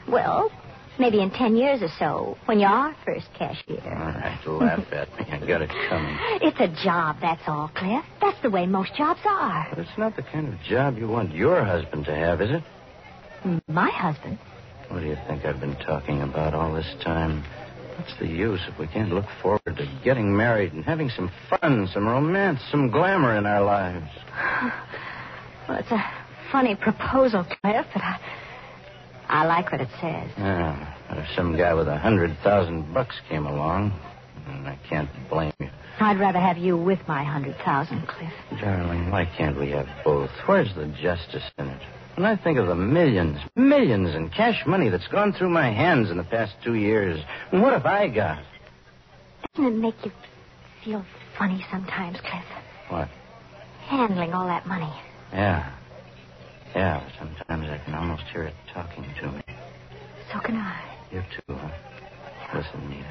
Well, 0.08 0.50
maybe 0.98 1.20
in 1.20 1.30
ten 1.30 1.56
years 1.56 1.82
or 1.82 1.88
so, 1.98 2.36
when 2.46 2.60
you 2.60 2.66
are 2.66 2.94
first 3.04 3.28
All 3.40 3.48
cashier. 3.48 3.80
right, 3.84 4.38
laugh 4.46 4.84
at 4.92 5.08
me. 5.18 5.26
I 5.32 5.38
got 5.46 5.62
it 5.62 5.70
coming. 5.88 6.18
It's 6.42 6.60
a 6.60 6.68
job, 6.84 7.16
that's 7.22 7.42
all, 7.46 7.70
Cliff. 7.74 8.04
That's 8.20 8.40
the 8.42 8.50
way 8.50 8.66
most 8.66 8.94
jobs 8.94 9.20
are. 9.28 9.66
But 9.70 9.78
it's 9.78 9.96
not 9.98 10.14
the 10.16 10.22
kind 10.22 10.52
of 10.52 10.60
job 10.60 10.98
you 10.98 11.08
want 11.08 11.32
your 11.32 11.64
husband 11.64 12.04
to 12.06 12.14
have, 12.14 12.40
is 12.40 12.50
it? 12.50 12.62
My 13.66 13.88
husband. 13.90 14.38
What 14.88 15.00
do 15.00 15.06
you 15.06 15.16
think 15.26 15.44
I've 15.44 15.60
been 15.60 15.76
talking 15.76 16.22
about 16.22 16.54
all 16.54 16.72
this 16.74 16.90
time? 17.02 17.44
What's 17.96 18.14
the 18.18 18.26
use 18.26 18.60
if 18.68 18.78
we 18.78 18.86
can't 18.88 19.10
look 19.12 19.24
forward 19.40 19.62
to 19.76 20.00
getting 20.04 20.36
married 20.36 20.72
and 20.72 20.84
having 20.84 21.08
some 21.10 21.30
fun, 21.48 21.88
some 21.92 22.06
romance, 22.06 22.60
some 22.70 22.90
glamour 22.90 23.36
in 23.36 23.46
our 23.46 23.62
lives? 23.62 24.10
Well, 25.68 25.78
it's 25.78 25.90
a 25.90 26.04
funny 26.52 26.74
proposal, 26.76 27.44
Cliff, 27.44 27.86
but 27.92 28.02
I, 28.02 28.20
I 29.28 29.46
like 29.46 29.70
what 29.72 29.80
it 29.80 29.88
says. 30.00 30.30
Yeah. 30.38 30.94
If 31.10 31.26
some 31.36 31.56
guy 31.56 31.74
with 31.74 31.88
a 31.88 31.96
hundred 31.96 32.36
thousand 32.42 32.92
bucks 32.92 33.16
came 33.28 33.46
along, 33.46 33.92
and 34.46 34.66
I 34.66 34.78
can't 34.88 35.08
blame 35.30 35.52
you. 35.60 35.68
I'd 36.00 36.18
rather 36.18 36.40
have 36.40 36.58
you 36.58 36.76
with 36.76 36.98
my 37.06 37.22
hundred 37.22 37.56
thousand, 37.64 38.06
Cliff. 38.08 38.32
Darling, 38.60 39.10
why 39.10 39.26
can't 39.36 39.58
we 39.58 39.70
have 39.70 39.86
both? 40.04 40.30
Where's 40.46 40.74
the 40.74 40.86
justice 41.00 41.44
in 41.58 41.68
it? 41.68 41.82
When 42.16 42.26
I 42.26 42.36
think 42.36 42.58
of 42.58 42.66
the 42.66 42.74
millions, 42.74 43.38
millions 43.56 44.14
in 44.14 44.30
cash 44.30 44.64
money 44.66 44.88
that's 44.88 45.08
gone 45.08 45.32
through 45.32 45.50
my 45.50 45.70
hands 45.72 46.10
in 46.10 46.16
the 46.16 46.24
past 46.24 46.54
two 46.64 46.74
years, 46.74 47.20
what 47.50 47.72
have 47.72 47.86
I 47.86 48.08
got? 48.08 48.42
Doesn't 49.54 49.72
it 49.72 49.76
make 49.76 49.94
you 50.04 50.12
feel 50.84 51.04
funny 51.38 51.64
sometimes, 51.70 52.18
Cliff? 52.20 52.44
What? 52.88 53.08
Handling 53.86 54.32
all 54.32 54.46
that 54.46 54.66
money. 54.66 54.92
Yeah. 55.32 55.72
Yeah, 56.74 57.02
sometimes 57.18 57.68
I 57.68 57.78
can 57.84 57.94
almost 57.94 58.24
hear 58.32 58.44
it 58.44 58.54
talking 58.72 59.04
to 59.20 59.30
me. 59.30 59.42
So 60.32 60.40
can 60.40 60.56
I. 60.56 60.84
You 61.12 61.22
too, 61.22 61.54
huh? 61.54 61.68
Listen, 62.54 62.88
Nita. 62.88 63.04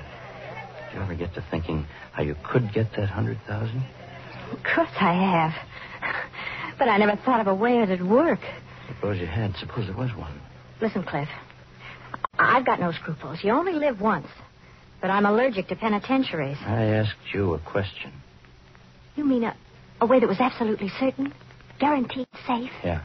Did 0.90 0.96
you 0.98 1.02
ever 1.02 1.16
get 1.16 1.34
to 1.36 1.44
thinking 1.50 1.86
how 2.12 2.24
you 2.24 2.36
could 2.44 2.74
get 2.74 2.92
that 2.98 3.10
hundred 3.10 3.40
thousand? 3.48 3.84
Of 4.52 4.60
course 4.64 4.90
I 5.00 5.14
have. 5.14 5.54
But 6.78 6.88
I 6.90 6.98
never 6.98 7.16
thought 7.24 7.40
of 7.40 7.48
a 7.48 7.56
way 7.56 7.80
that'd 7.80 8.06
work. 8.06 8.40
Suppose 8.88 9.18
you 9.20 9.28
had. 9.28 9.56
Suppose 9.58 9.86
there 9.88 9.96
was 9.96 10.14
one. 10.16 10.42
Listen, 10.82 11.04
Cliff. 11.04 11.30
I've 12.38 12.66
got 12.66 12.80
no 12.80 12.92
scruples. 12.92 13.40
You 13.44 13.52
only 13.52 13.74
live 13.74 14.02
once. 14.02 14.28
But 15.02 15.10
I'm 15.10 15.26
allergic 15.26 15.68
to 15.70 15.76
penitentiaries. 15.76 16.58
I 16.66 16.84
asked 16.86 17.34
you 17.34 17.54
a 17.54 17.60
question. 17.60 18.12
You 19.16 19.26
mean 19.26 19.44
a, 19.44 19.56
a 20.02 20.06
way 20.06 20.20
that 20.20 20.28
was 20.28 20.40
absolutely 20.40 20.90
certain? 21.00 21.34
Guaranteed 21.80 22.28
safe? 22.48 22.72
Yeah. 22.84 23.02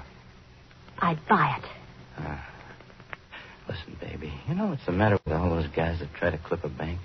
I'd 1.01 1.19
buy 1.29 1.59
it. 1.59 2.23
Uh, 2.23 2.39
listen, 3.69 3.97
baby. 4.01 4.33
You 4.49 4.55
know 4.55 4.67
what's 4.69 4.85
the 4.87 4.93
matter 4.93 5.19
with 5.25 5.35
all 5.35 5.51
those 5.51 5.69
guys 5.75 6.01
that 6.01 6.13
try 6.15 6.31
to 6.31 6.39
clip 6.39 6.65
a 6.65 6.69
bank? 6.69 6.99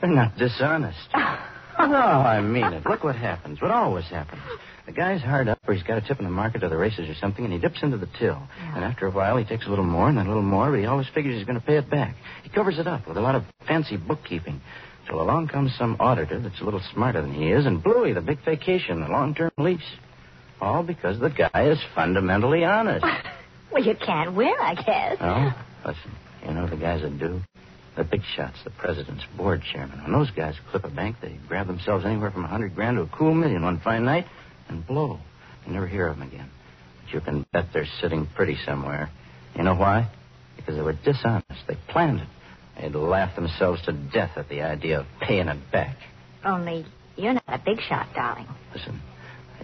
They're 0.00 0.10
not 0.10 0.36
dishonest. 0.36 1.08
no, 1.14 1.20
I 1.78 2.40
mean 2.40 2.64
it. 2.72 2.84
Look 2.86 3.04
what 3.04 3.16
happens. 3.16 3.60
What 3.60 3.70
always 3.70 4.06
happens. 4.06 4.42
The 4.86 4.92
guy's 4.92 5.20
hard 5.20 5.48
up, 5.48 5.58
or 5.68 5.74
he's 5.74 5.82
got 5.82 5.98
a 5.98 6.00
tip 6.00 6.18
in 6.18 6.24
the 6.24 6.30
market 6.30 6.64
or 6.64 6.68
the 6.70 6.76
races 6.76 7.10
or 7.10 7.14
something, 7.14 7.44
and 7.44 7.52
he 7.52 7.58
dips 7.60 7.80
into 7.82 7.98
the 7.98 8.08
till. 8.18 8.40
Yeah. 8.58 8.76
And 8.76 8.84
after 8.84 9.06
a 9.06 9.10
while, 9.10 9.36
he 9.36 9.44
takes 9.44 9.66
a 9.66 9.68
little 9.68 9.84
more 9.84 10.08
and 10.08 10.16
then 10.16 10.24
a 10.26 10.28
little 10.28 10.42
more, 10.42 10.70
but 10.70 10.80
he 10.80 10.86
always 10.86 11.06
figures 11.14 11.36
he's 11.36 11.46
going 11.46 11.60
to 11.60 11.66
pay 11.66 11.76
it 11.76 11.90
back. 11.90 12.16
He 12.42 12.48
covers 12.48 12.78
it 12.78 12.86
up 12.86 13.06
with 13.06 13.16
a 13.16 13.20
lot 13.20 13.34
of 13.34 13.44
fancy 13.66 13.96
bookkeeping. 13.96 14.60
Till 15.06 15.20
along 15.20 15.48
comes 15.48 15.74
some 15.78 15.96
auditor 16.00 16.38
that's 16.40 16.60
a 16.60 16.64
little 16.64 16.82
smarter 16.92 17.20
than 17.22 17.32
he 17.32 17.50
is, 17.50 17.66
and 17.66 17.82
Bluey, 17.82 18.12
the 18.12 18.20
big 18.20 18.44
vacation, 18.44 19.00
the 19.00 19.08
long-term 19.08 19.50
lease. 19.58 19.80
All 20.60 20.82
because 20.82 21.20
the 21.20 21.30
guy 21.30 21.68
is 21.68 21.78
fundamentally 21.94 22.64
honest. 22.64 23.04
Well, 23.70 23.84
you 23.84 23.94
can't 23.94 24.34
win, 24.34 24.54
I 24.58 24.74
guess. 24.74 25.18
Oh, 25.20 25.52
listen, 25.84 26.10
you 26.46 26.54
know 26.54 26.66
the 26.66 26.76
guys 26.76 27.02
that 27.02 27.18
do? 27.18 27.42
The 27.98 28.02
big 28.04 28.22
shots, 28.34 28.56
the 28.64 28.70
presidents, 28.70 29.22
board 29.36 29.60
chairman. 29.72 30.02
When 30.04 30.12
those 30.12 30.30
guys 30.30 30.54
clip 30.70 30.84
a 30.84 30.88
bank, 30.88 31.16
they 31.20 31.38
grab 31.46 31.66
themselves 31.66 32.06
anywhere 32.06 32.30
from 32.30 32.44
a 32.44 32.48
hundred 32.48 32.74
grand 32.74 32.96
to 32.96 33.02
a 33.02 33.06
cool 33.08 33.34
million 33.34 33.62
one 33.62 33.78
fine 33.80 34.06
night 34.06 34.24
and 34.70 34.86
blow. 34.86 35.18
You 35.66 35.72
never 35.74 35.86
hear 35.86 36.06
of 36.08 36.18
them 36.18 36.26
again. 36.26 36.48
But 37.04 37.12
you 37.12 37.20
can 37.20 37.44
bet 37.52 37.66
they're 37.74 37.84
sitting 38.00 38.26
pretty 38.34 38.56
somewhere. 38.64 39.10
You 39.54 39.64
know 39.64 39.74
why? 39.74 40.10
Because 40.56 40.76
they 40.76 40.82
were 40.82 40.94
dishonest. 40.94 41.66
They 41.68 41.76
planned 41.90 42.20
it. 42.20 42.28
They'd 42.80 42.94
laugh 42.96 43.36
themselves 43.36 43.82
to 43.84 43.92
death 43.92 44.30
at 44.36 44.48
the 44.48 44.62
idea 44.62 45.00
of 45.00 45.06
paying 45.20 45.48
it 45.48 45.58
back. 45.70 45.96
Only 46.42 46.86
you're 47.16 47.34
not 47.34 47.44
a 47.48 47.58
big 47.58 47.80
shot, 47.82 48.06
darling. 48.14 48.46
Listen, 48.74 48.98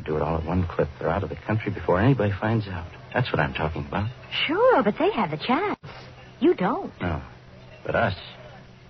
Do 0.05 0.17
it 0.17 0.23
all 0.23 0.37
at 0.39 0.45
one 0.45 0.67
clip. 0.67 0.89
They're 0.99 1.09
out 1.09 1.23
of 1.23 1.31
the 1.31 1.37
country 1.47 1.73
before 1.73 1.99
anybody 2.01 2.33
finds 2.41 2.67
out. 2.69 2.87
That's 3.13 3.31
what 3.33 3.41
I'm 3.41 3.55
talking 3.55 3.87
about. 3.87 4.11
Sure, 4.47 4.83
but 4.83 4.95
they 4.99 5.11
have 5.13 5.31
the 5.31 5.39
chance. 5.39 5.79
You 6.41 6.55
don't. 6.55 6.93
No. 7.01 7.23
But 7.87 7.95
us, 7.95 8.15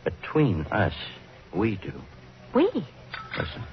between 0.04 0.62
us, 0.66 0.94
we 1.54 1.76
do. 1.76 1.92
We. 2.54 2.64
Listen, 3.38 3.64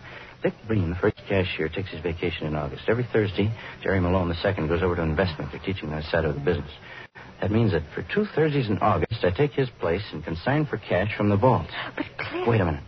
Dick 0.44 0.54
Breen, 0.68 0.90
the 0.90 0.96
first 0.96 1.18
cashier, 1.28 1.70
takes 1.70 1.90
his 1.90 2.02
vacation 2.02 2.48
in 2.48 2.56
August. 2.56 2.84
Every 2.88 3.08
Thursday, 3.12 3.52
Jerry 3.82 4.00
Malone 4.00 4.30
the 4.30 4.36
second 4.36 4.68
goes 4.68 4.84
over 4.84 4.96
to 4.96 5.02
investment. 5.02 5.52
They're 5.52 5.62
teaching 5.62 5.90
that 5.92 6.04
side 6.06 6.26
of 6.26 6.36
the 6.36 6.42
business. 6.42 6.72
That 7.42 7.52
means 7.52 7.72
that 7.72 7.84
for 7.96 8.04
two 8.14 8.26
Thursdays 8.36 8.70
in 8.70 8.78
August, 8.80 9.24
I 9.24 9.32
take 9.32 9.52
his 9.54 9.70
place 9.80 10.04
and 10.14 10.24
consign 10.24 10.68
for 10.68 10.78
cash 10.78 11.16
from 11.18 11.30
the 11.30 11.38
vault. 11.38 11.68
But. 11.96 12.06
Wait 12.48 12.62
a 12.62 12.66
minute. 12.66 12.84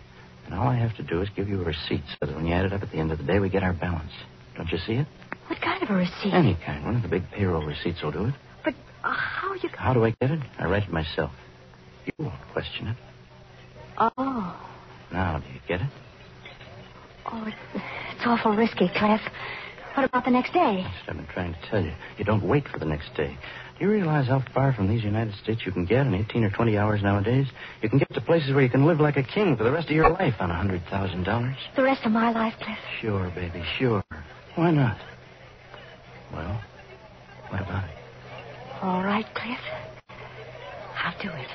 And 0.46 0.54
all 0.54 0.68
I 0.68 0.76
have 0.76 0.96
to 0.98 1.04
do 1.04 1.22
is 1.22 1.30
give 1.36 1.48
you 1.48 1.62
a 1.62 1.64
receipt 1.64 2.04
so 2.20 2.28
that 2.28 2.36
when 2.36 2.46
you 2.46 2.54
add 2.54 2.66
it 2.66 2.74
up 2.74 2.84
at 2.84 2.92
the 2.92 2.98
end 2.98 3.12
of 3.12 3.18
the 3.18 3.24
day, 3.24 3.40
we 3.40 3.50
get 3.50 3.64
our 3.64 3.74
balance. 3.74 4.12
Don't 4.56 4.72
you 4.72 4.78
see 4.78 4.94
it? 4.94 5.08
What 5.48 5.60
kind 5.62 5.82
of 5.84 5.90
a 5.90 5.94
receipt? 5.94 6.34
Any 6.34 6.58
kind. 6.66 6.86
One 6.86 6.96
of 6.96 7.02
the 7.02 7.08
big 7.08 7.30
payroll 7.32 7.66
receipts 7.66 8.02
will 8.02 8.12
do 8.12 8.26
it. 8.26 8.34
But 8.64 8.74
uh, 9.04 9.12
how 9.12 9.54
you. 9.56 9.70
How 9.76 9.94
do 9.94 10.06
I 10.06 10.12
get 10.12 10.32
it? 10.32 10.40
I 10.60 10.66
write 10.66 10.84
it 10.84 10.92
myself. 10.92 11.32
You 12.06 12.26
won't 12.26 12.36
question 12.52 12.88
it. 12.88 12.98
Oh. 13.98 14.60
Now, 15.12 15.40
do 15.40 15.46
you 15.54 15.60
get 15.68 15.82
it? 15.82 15.88
Oh, 17.32 17.44
it's, 17.48 17.84
it's 18.16 18.22
awful 18.26 18.56
risky, 18.56 18.90
Cliff. 18.96 19.22
What 19.96 20.06
about 20.06 20.26
the 20.26 20.32
next 20.32 20.54
day? 20.54 20.82
That's 20.84 21.08
what 21.08 21.10
I've 21.10 21.18
been 21.18 21.34
trying 21.34 21.54
to 21.54 21.60
tell 21.70 21.84
you. 21.84 21.94
You 22.18 22.26
don't 22.26 22.44
wait 22.44 22.68
for 22.68 22.80
the 22.80 22.86
next 22.86 23.14
day. 23.16 23.38
Do 23.78 23.86
you 23.86 23.92
realize 23.92 24.28
how 24.28 24.44
far 24.54 24.74
from 24.74 24.88
these 24.88 25.04
United 25.04 25.36
States 25.36 25.62
you 25.66 25.72
can 25.72 25.86
get 25.86 26.08
in 26.08 26.16
18 26.16 26.44
or 26.44 26.50
20 26.50 26.78
hours 26.78 27.04
nowadays? 27.04 27.48
You 27.82 27.90
can 27.90 28.00
get 28.00 28.12
to 28.14 28.22
places 28.22 28.54
where 28.54 28.64
you 28.64 28.70
can 28.70 28.86
live 28.88 29.00
like 29.00 29.18
a 29.18 29.24
king 29.24 29.56
for 29.56 29.64
the 29.64 29.72
rest 29.72 29.90
of 29.90 29.96
your 29.96 30.10
life 30.10 30.36
on 30.40 30.50
a 30.50 30.54
$100,000. 30.54 31.56
The 31.76 31.84
rest 31.84 32.06
of 32.06 32.12
my 32.12 32.32
life, 32.32 32.56
Cliff? 32.60 32.78
Sure, 33.02 33.32
baby, 33.36 33.64
sure. 33.78 34.04
Why 34.56 34.70
not? 34.70 34.98
Well, 36.32 36.62
what 37.50 37.62
about 37.62 37.84
it? 37.86 37.90
All 38.84 39.04
right, 39.04 39.26
Cliff. 39.34 39.60
I'll 41.04 41.16
do 41.22 41.30
it. 41.30 41.48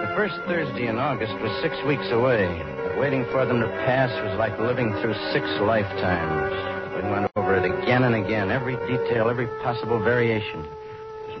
The 0.00 0.12
first 0.16 0.34
Thursday 0.46 0.86
in 0.88 0.96
August 0.98 1.34
was 1.42 1.52
six 1.62 1.76
weeks 1.86 2.06
away. 2.10 2.46
But 2.82 2.98
waiting 2.98 3.24
for 3.32 3.44
them 3.44 3.60
to 3.60 3.68
pass 3.84 4.10
was 4.24 4.38
like 4.38 4.58
living 4.58 4.90
through 5.02 5.14
six 5.32 5.44
lifetimes. 5.60 6.52
We 6.96 7.10
went 7.10 7.30
over 7.36 7.56
it 7.56 7.64
again 7.64 8.04
and 8.04 8.14
again, 8.14 8.50
every 8.50 8.76
detail, 8.86 9.28
every 9.28 9.46
possible 9.62 10.02
variation. 10.02 10.64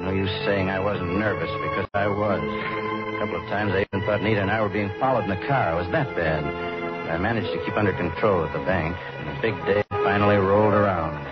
No 0.00 0.10
use 0.10 0.30
saying 0.44 0.70
I 0.70 0.80
wasn't 0.80 1.18
nervous 1.18 1.50
because 1.50 1.88
I 1.94 2.08
was. 2.08 2.40
A 2.40 3.18
couple 3.18 3.36
of 3.36 3.48
times 3.48 3.72
I 3.72 3.86
even 3.86 4.04
thought 4.06 4.22
Nita 4.22 4.40
and 4.40 4.50
I 4.50 4.60
were 4.60 4.68
being 4.68 4.90
followed 4.98 5.24
in 5.24 5.30
the 5.30 5.46
car. 5.46 5.72
It 5.72 5.76
was 5.76 5.90
that 5.92 6.14
bad. 6.16 6.42
But 6.42 7.10
I 7.10 7.18
managed 7.18 7.52
to 7.52 7.64
keep 7.64 7.76
under 7.76 7.92
control 7.92 8.44
at 8.44 8.52
the 8.52 8.64
bank, 8.66 8.96
and 9.18 9.28
the 9.28 9.40
big 9.40 9.54
day 9.66 9.84
finally 9.90 10.36
rolled 10.36 10.74
around. 10.74 11.24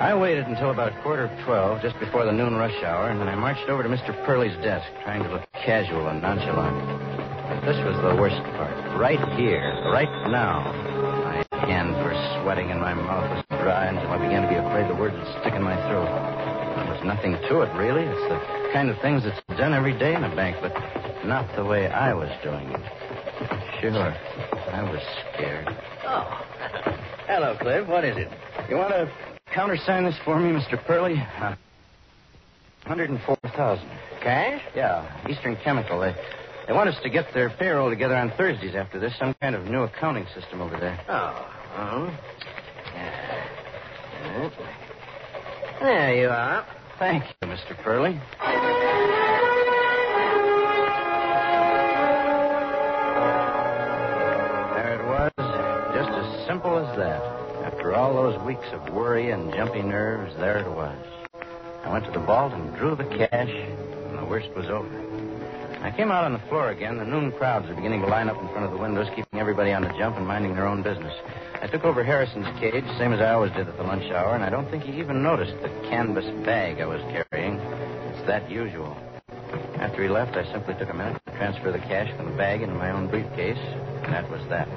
I 0.00 0.14
waited 0.14 0.46
until 0.46 0.70
about 0.70 0.96
quarter 1.02 1.24
of 1.24 1.44
twelve, 1.44 1.82
just 1.82 1.98
before 2.00 2.24
the 2.24 2.32
noon 2.32 2.56
rush 2.56 2.82
hour, 2.82 3.10
and 3.10 3.20
then 3.20 3.28
I 3.28 3.34
marched 3.34 3.68
over 3.68 3.82
to 3.82 3.88
Mr. 3.88 4.16
Purley's 4.24 4.56
desk, 4.64 4.86
trying 5.04 5.22
to 5.22 5.28
look 5.30 5.42
casual 5.52 6.08
and 6.08 6.22
nonchalant. 6.22 6.80
But 7.50 7.60
this 7.66 7.76
was 7.84 7.96
the 8.00 8.16
worst 8.16 8.40
part. 8.56 8.98
Right 8.98 9.20
here, 9.38 9.74
right 9.92 10.08
now, 10.30 10.72
hands 11.66 11.96
were 12.04 12.14
sweating 12.40 12.70
and 12.70 12.80
my 12.80 12.94
mouth 12.94 13.28
was 13.30 13.44
dry 13.60 13.86
until 13.86 14.10
I 14.10 14.18
began 14.18 14.42
to 14.42 14.48
be 14.48 14.56
afraid 14.56 14.88
the 14.88 14.94
words 14.94 15.14
would 15.14 15.28
stick 15.40 15.54
in 15.54 15.62
my 15.62 15.76
throat. 15.88 16.08
There 16.08 16.88
was 16.88 17.02
nothing 17.04 17.32
to 17.48 17.60
it, 17.60 17.70
really. 17.76 18.02
It's 18.02 18.28
the 18.28 18.38
kind 18.72 18.88
of 18.88 18.98
things 19.00 19.22
that's 19.24 19.40
done 19.58 19.74
every 19.74 19.96
day 19.98 20.14
in 20.14 20.24
a 20.24 20.34
bank, 20.34 20.56
but 20.60 20.72
not 21.24 21.44
the 21.56 21.64
way 21.64 21.88
I 21.88 22.14
was 22.14 22.30
doing 22.42 22.68
it. 22.70 22.80
Sure, 23.80 24.14
I 24.72 24.82
was 24.82 25.00
scared. 25.34 25.68
Oh. 26.04 26.46
Hello, 27.26 27.56
Cliff. 27.60 27.86
What 27.86 28.04
is 28.04 28.16
it? 28.16 28.28
You 28.68 28.76
want 28.76 28.90
to 28.90 29.10
countersign 29.54 30.04
this 30.04 30.16
for 30.24 30.38
me, 30.38 30.52
Mr. 30.52 30.82
Purley? 30.84 31.14
Uh, 31.40 31.54
104000 32.86 33.88
Cash? 34.22 34.62
Yeah, 34.74 35.26
Eastern 35.28 35.56
Chemical. 35.62 36.00
They, 36.00 36.14
they 36.70 36.76
want 36.76 36.88
us 36.88 37.02
to 37.02 37.10
get 37.10 37.34
their 37.34 37.50
payroll 37.50 37.90
together 37.90 38.14
on 38.14 38.30
Thursdays 38.36 38.76
after 38.76 39.00
this. 39.00 39.12
Some 39.18 39.34
kind 39.42 39.56
of 39.56 39.64
new 39.64 39.82
accounting 39.82 40.24
system 40.36 40.60
over 40.60 40.78
there. 40.78 41.00
Oh. 41.08 41.52
Oh. 41.76 42.16
Yeah. 42.94 44.50
There 45.80 46.14
you 46.14 46.28
are. 46.28 46.64
Thank 47.00 47.24
you, 47.24 47.48
Mr. 47.48 47.76
Purley. 47.82 48.12
There 54.76 54.94
it 54.94 55.04
was, 55.08 55.32
just 55.92 56.10
as 56.10 56.46
simple 56.46 56.78
as 56.78 56.96
that. 56.96 57.20
After 57.64 57.96
all 57.96 58.14
those 58.14 58.40
weeks 58.46 58.68
of 58.70 58.94
worry 58.94 59.32
and 59.32 59.52
jumpy 59.54 59.82
nerves, 59.82 60.36
there 60.36 60.58
it 60.58 60.70
was. 60.70 61.04
I 61.84 61.90
went 61.90 62.04
to 62.04 62.12
the 62.12 62.20
vault 62.24 62.52
and 62.52 62.72
drew 62.76 62.94
the 62.94 63.06
cash, 63.06 63.50
and 63.50 64.16
the 64.16 64.24
worst 64.24 64.50
was 64.54 64.66
over. 64.66 65.29
I 65.82 65.90
came 65.90 66.10
out 66.10 66.24
on 66.24 66.34
the 66.34 66.38
floor 66.50 66.68
again. 66.70 66.98
The 66.98 67.06
noon 67.06 67.32
crowds 67.32 67.66
were 67.66 67.74
beginning 67.74 68.02
to 68.02 68.06
line 68.06 68.28
up 68.28 68.36
in 68.36 68.48
front 68.48 68.66
of 68.66 68.70
the 68.70 68.76
windows, 68.76 69.08
keeping 69.16 69.40
everybody 69.40 69.72
on 69.72 69.80
the 69.82 69.88
jump 69.96 70.16
and 70.16 70.26
minding 70.26 70.54
their 70.54 70.66
own 70.66 70.82
business. 70.82 71.14
I 71.62 71.68
took 71.68 71.84
over 71.84 72.04
Harrison's 72.04 72.46
cage, 72.60 72.84
same 72.98 73.14
as 73.14 73.20
I 73.20 73.32
always 73.32 73.52
did 73.52 73.66
at 73.66 73.76
the 73.78 73.82
lunch 73.82 74.04
hour, 74.12 74.34
and 74.34 74.44
I 74.44 74.50
don't 74.50 74.70
think 74.70 74.84
he 74.84 74.98
even 74.98 75.22
noticed 75.22 75.54
the 75.62 75.68
canvas 75.88 76.26
bag 76.44 76.80
I 76.80 76.86
was 76.86 77.00
carrying. 77.08 77.54
It's 78.12 78.26
that 78.26 78.50
usual. 78.50 78.94
After 79.80 80.02
he 80.02 80.10
left, 80.10 80.36
I 80.36 80.44
simply 80.52 80.74
took 80.74 80.90
a 80.90 80.94
minute 80.94 81.20
to 81.24 81.32
transfer 81.38 81.72
the 81.72 81.78
cash 81.78 82.14
from 82.14 82.30
the 82.30 82.36
bag 82.36 82.60
into 82.60 82.74
my 82.74 82.90
own 82.90 83.08
briefcase, 83.08 83.58
and 83.58 84.12
that 84.12 84.30
was 84.30 84.46
that. 84.50 84.68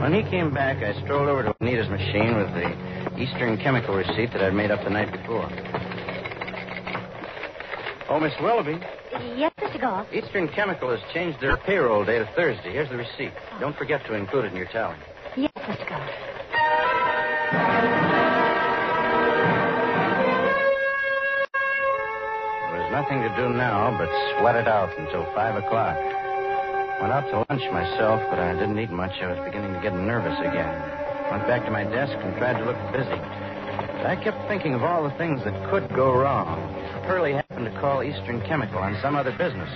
When 0.00 0.14
he 0.14 0.22
came 0.30 0.52
back, 0.52 0.82
I 0.82 0.98
strolled 1.04 1.28
over 1.28 1.42
to 1.42 1.54
Anita's 1.60 1.90
machine 1.90 2.36
with 2.36 2.52
the 2.54 3.20
Eastern 3.20 3.58
Chemical 3.58 3.94
receipt 3.94 4.32
that 4.32 4.42
I'd 4.42 4.54
made 4.54 4.70
up 4.70 4.82
the 4.82 4.90
night 4.90 5.12
before. 5.12 5.48
Oh, 8.08 8.18
Miss 8.20 8.32
Willoughby, 8.40 8.80
Yes, 9.12 9.52
Mr. 9.58 9.80
Goff. 9.80 10.06
Eastern 10.12 10.48
Chemical 10.48 10.90
has 10.90 11.00
changed 11.12 11.40
their 11.40 11.56
payroll 11.56 12.04
day 12.04 12.18
to 12.18 12.26
Thursday. 12.34 12.72
Here's 12.72 12.88
the 12.88 12.96
receipt. 12.96 13.32
Don't 13.60 13.76
forget 13.76 14.04
to 14.06 14.14
include 14.14 14.46
it 14.46 14.52
in 14.52 14.56
your 14.56 14.66
tally. 14.66 14.96
Yes, 15.36 15.52
Mr. 15.56 15.88
Goff. 15.88 16.10
There 22.72 22.82
was 22.82 22.90
nothing 22.92 23.22
to 23.22 23.28
do 23.36 23.48
now 23.50 23.96
but 23.96 24.08
sweat 24.38 24.56
it 24.56 24.68
out 24.68 24.96
until 24.98 25.24
5 25.34 25.64
o'clock. 25.64 25.96
Went 27.00 27.12
out 27.12 27.28
to 27.30 27.44
lunch 27.50 27.70
myself, 27.72 28.22
but 28.30 28.38
I 28.38 28.54
didn't 28.54 28.78
eat 28.78 28.90
much. 28.90 29.12
I 29.20 29.28
was 29.32 29.44
beginning 29.44 29.74
to 29.74 29.80
get 29.80 29.94
nervous 29.94 30.38
again. 30.40 30.72
Went 31.30 31.46
back 31.46 31.64
to 31.66 31.70
my 31.70 31.84
desk 31.84 32.16
and 32.18 32.36
tried 32.38 32.58
to 32.58 32.64
look 32.64 32.78
busy. 32.92 33.20
But 34.00 34.06
I 34.06 34.16
kept 34.22 34.48
thinking 34.48 34.74
of 34.74 34.82
all 34.82 35.04
the 35.04 35.16
things 35.18 35.44
that 35.44 35.70
could 35.70 35.88
go 35.94 36.12
wrong. 36.12 36.56
To 37.02 37.45
call 37.80 38.02
Eastern 38.02 38.40
Chemical 38.42 38.78
on 38.78 38.96
some 39.02 39.16
other 39.16 39.32
business. 39.36 39.70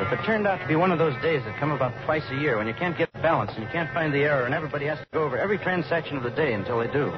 If 0.00 0.12
it 0.12 0.24
turned 0.24 0.46
out 0.46 0.60
to 0.60 0.66
be 0.66 0.76
one 0.76 0.90
of 0.90 0.98
those 0.98 1.14
days 1.22 1.42
that 1.44 1.58
come 1.58 1.70
about 1.70 1.92
twice 2.04 2.24
a 2.30 2.36
year 2.36 2.58
when 2.58 2.66
you 2.66 2.74
can't 2.74 2.96
get 2.96 3.12
balance 3.14 3.52
and 3.54 3.62
you 3.62 3.68
can't 3.70 3.92
find 3.92 4.12
the 4.12 4.24
error 4.24 4.46
and 4.46 4.54
everybody 4.54 4.86
has 4.86 4.98
to 4.98 5.06
go 5.12 5.24
over 5.24 5.38
every 5.38 5.58
transaction 5.58 6.16
of 6.16 6.22
the 6.22 6.30
day 6.30 6.54
until 6.54 6.78
they 6.78 6.86
do, 6.88 7.10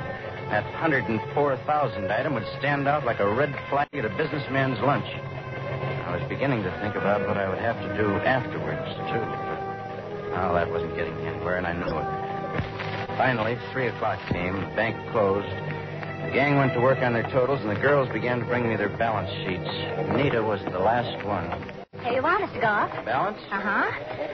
that 0.50 0.64
104,000 0.72 2.12
item 2.12 2.34
would 2.34 2.46
stand 2.58 2.86
out 2.86 3.04
like 3.04 3.20
a 3.20 3.34
red 3.34 3.54
flag 3.70 3.88
at 3.94 4.04
a 4.04 4.10
businessman's 4.16 4.80
lunch. 4.80 5.06
I 5.06 6.16
was 6.18 6.28
beginning 6.28 6.62
to 6.62 6.70
think 6.80 6.94
about 6.94 7.26
what 7.26 7.36
I 7.36 7.48
would 7.48 7.58
have 7.58 7.80
to 7.80 7.96
do 7.96 8.12
afterwards, 8.22 8.84
too. 9.08 9.24
Well, 10.32 10.54
that 10.54 10.70
wasn't 10.70 10.94
getting 10.96 11.16
anywhere, 11.26 11.56
and 11.56 11.66
I 11.66 11.72
knew 11.72 11.88
it. 11.88 13.16
Finally, 13.16 13.56
3 13.72 13.86
o'clock 13.88 14.18
came, 14.28 14.60
the 14.60 14.66
bank 14.76 14.96
closed. 15.12 15.48
The 16.24 16.30
gang 16.32 16.56
went 16.56 16.72
to 16.74 16.80
work 16.80 16.98
on 16.98 17.12
their 17.12 17.22
totals, 17.30 17.60
and 17.60 17.70
the 17.70 17.80
girls 17.80 18.08
began 18.12 18.40
to 18.40 18.44
bring 18.46 18.68
me 18.68 18.76
their 18.76 18.88
balance 18.96 19.30
sheets. 19.44 19.68
Nita 20.16 20.42
was 20.42 20.60
the 20.64 20.78
last 20.78 21.24
one. 21.24 21.48
Here 22.02 22.14
you 22.14 22.22
are, 22.22 22.38
Mr. 22.38 22.60
Goff. 22.60 23.04
Balance? 23.04 23.38
Uh-huh. 23.50 23.90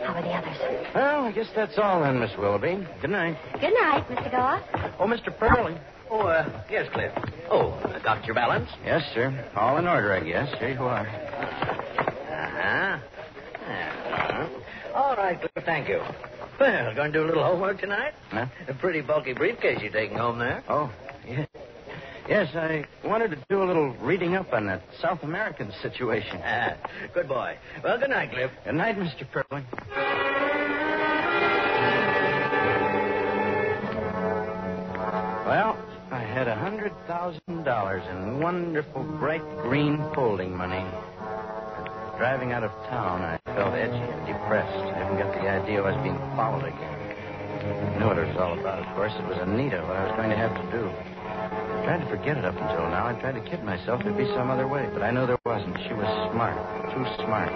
How 0.06 0.14
are 0.14 0.22
the 0.22 0.30
others? 0.30 0.56
Well, 0.94 1.24
I 1.24 1.32
guess 1.32 1.46
that's 1.54 1.78
all 1.78 2.02
then, 2.02 2.18
Miss 2.18 2.30
Willoughby. 2.38 2.86
Good 3.00 3.10
night. 3.10 3.36
Good 3.60 3.74
night, 3.74 4.08
Mr. 4.08 4.30
Goff. 4.30 4.62
Oh, 4.98 5.06
Mr. 5.06 5.36
Purley. 5.36 5.76
Oh, 6.10 6.20
uh, 6.20 6.64
yes, 6.70 6.88
Cliff. 6.92 7.12
Oh, 7.50 7.78
got 8.02 8.24
your 8.24 8.34
balance? 8.34 8.68
Yes, 8.84 9.02
sir. 9.14 9.48
All 9.54 9.76
in 9.78 9.86
order, 9.86 10.12
I 10.12 10.20
guess. 10.20 10.48
Here 10.58 10.70
you 10.70 10.80
are. 10.80 11.06
Uh-huh. 11.06 12.98
Uh-huh. 13.66 14.48
All 14.94 15.16
right, 15.16 15.38
Cliff, 15.38 15.64
thank 15.64 15.88
you. 15.88 16.00
Well, 16.58 16.94
going 16.94 17.12
to 17.12 17.18
do 17.18 17.24
a 17.24 17.28
little 17.28 17.44
homework 17.44 17.80
tonight? 17.80 18.12
Huh? 18.30 18.46
A 18.68 18.74
pretty 18.74 19.00
bulky 19.00 19.32
briefcase 19.32 19.80
you're 19.80 19.92
taking 19.92 20.16
home 20.18 20.38
there. 20.38 20.62
Oh, 20.68 20.90
yeah. 21.04 21.09
Yes, 22.30 22.54
I 22.54 22.84
wanted 23.04 23.32
to 23.32 23.38
do 23.48 23.60
a 23.60 23.66
little 23.66 23.90
reading 23.96 24.36
up 24.36 24.52
on 24.52 24.64
that 24.66 24.82
South 25.02 25.24
American 25.24 25.72
situation. 25.82 26.40
Ah, 26.44 26.76
good 27.12 27.26
boy. 27.26 27.56
Well, 27.82 27.98
good 27.98 28.10
night, 28.10 28.30
Cliff. 28.30 28.52
Good 28.64 28.74
night, 28.76 28.96
Mr. 28.96 29.28
Purley. 29.28 29.64
Well, 35.44 35.76
I 36.12 36.20
had 36.20 36.46
a 36.46 36.54
hundred 36.54 36.92
thousand 37.08 37.64
dollars 37.64 38.04
in 38.12 38.38
wonderful 38.38 39.02
bright 39.18 39.42
green 39.62 39.98
folding 40.14 40.56
money. 40.56 40.86
Driving 42.16 42.52
out 42.52 42.62
of 42.62 42.70
town, 42.88 43.22
I 43.22 43.40
felt 43.56 43.74
edgy 43.74 43.96
and 43.96 44.26
depressed. 44.26 44.78
I 44.94 45.02
didn't 45.02 45.18
get 45.18 45.34
the 45.34 45.48
idea 45.50 45.82
I 45.82 45.90
was 45.90 46.02
being 46.04 46.18
followed 46.36 46.64
again. 46.64 46.94
I 47.96 47.98
knew 47.98 48.06
what 48.06 48.18
it 48.18 48.28
was 48.28 48.36
all 48.36 48.56
about, 48.56 48.78
of 48.78 48.94
course. 48.94 49.12
It 49.18 49.26
was 49.26 49.38
Anita, 49.38 49.82
what 49.82 49.96
I 49.96 50.06
was 50.06 50.16
going 50.16 50.30
to 50.30 50.36
have 50.36 50.54
to 50.54 50.78
do. 50.78 51.19
Tried 51.90 52.08
to 52.08 52.16
forget 52.16 52.36
it 52.36 52.44
up 52.44 52.54
until 52.54 52.86
now. 52.86 53.08
I 53.08 53.18
tried 53.18 53.34
to 53.34 53.40
kid 53.40 53.64
myself 53.64 54.04
there'd 54.04 54.16
be 54.16 54.26
some 54.26 54.48
other 54.48 54.68
way, 54.68 54.88
but 54.92 55.02
I 55.02 55.10
knew 55.10 55.26
there 55.26 55.40
wasn't. 55.44 55.76
She 55.82 55.92
was 55.92 56.06
smart, 56.30 56.54
too 56.94 57.02
smart. 57.24 57.50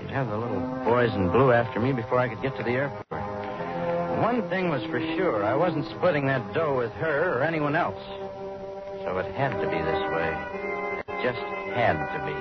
You'd 0.00 0.12
have 0.12 0.28
the 0.30 0.38
little 0.38 0.60
boys 0.84 1.12
in 1.12 1.28
blue 1.32 1.50
after 1.50 1.80
me 1.80 1.90
before 1.92 2.20
I 2.20 2.28
could 2.28 2.40
get 2.40 2.56
to 2.56 2.62
the 2.62 2.70
airport. 2.70 3.20
One 4.22 4.48
thing 4.48 4.68
was 4.68 4.84
for 4.84 5.00
sure. 5.00 5.44
I 5.44 5.56
wasn't 5.56 5.86
splitting 5.86 6.24
that 6.26 6.54
dough 6.54 6.78
with 6.78 6.92
her 7.02 7.36
or 7.36 7.42
anyone 7.42 7.74
else. 7.74 7.98
So 9.02 9.18
it 9.18 9.26
had 9.34 9.50
to 9.58 9.66
be 9.66 9.82
this 9.82 10.02
way. 10.14 10.30
It 11.08 11.22
just 11.26 11.42
had 11.74 11.98
to 11.98 12.18
be. 12.30 12.38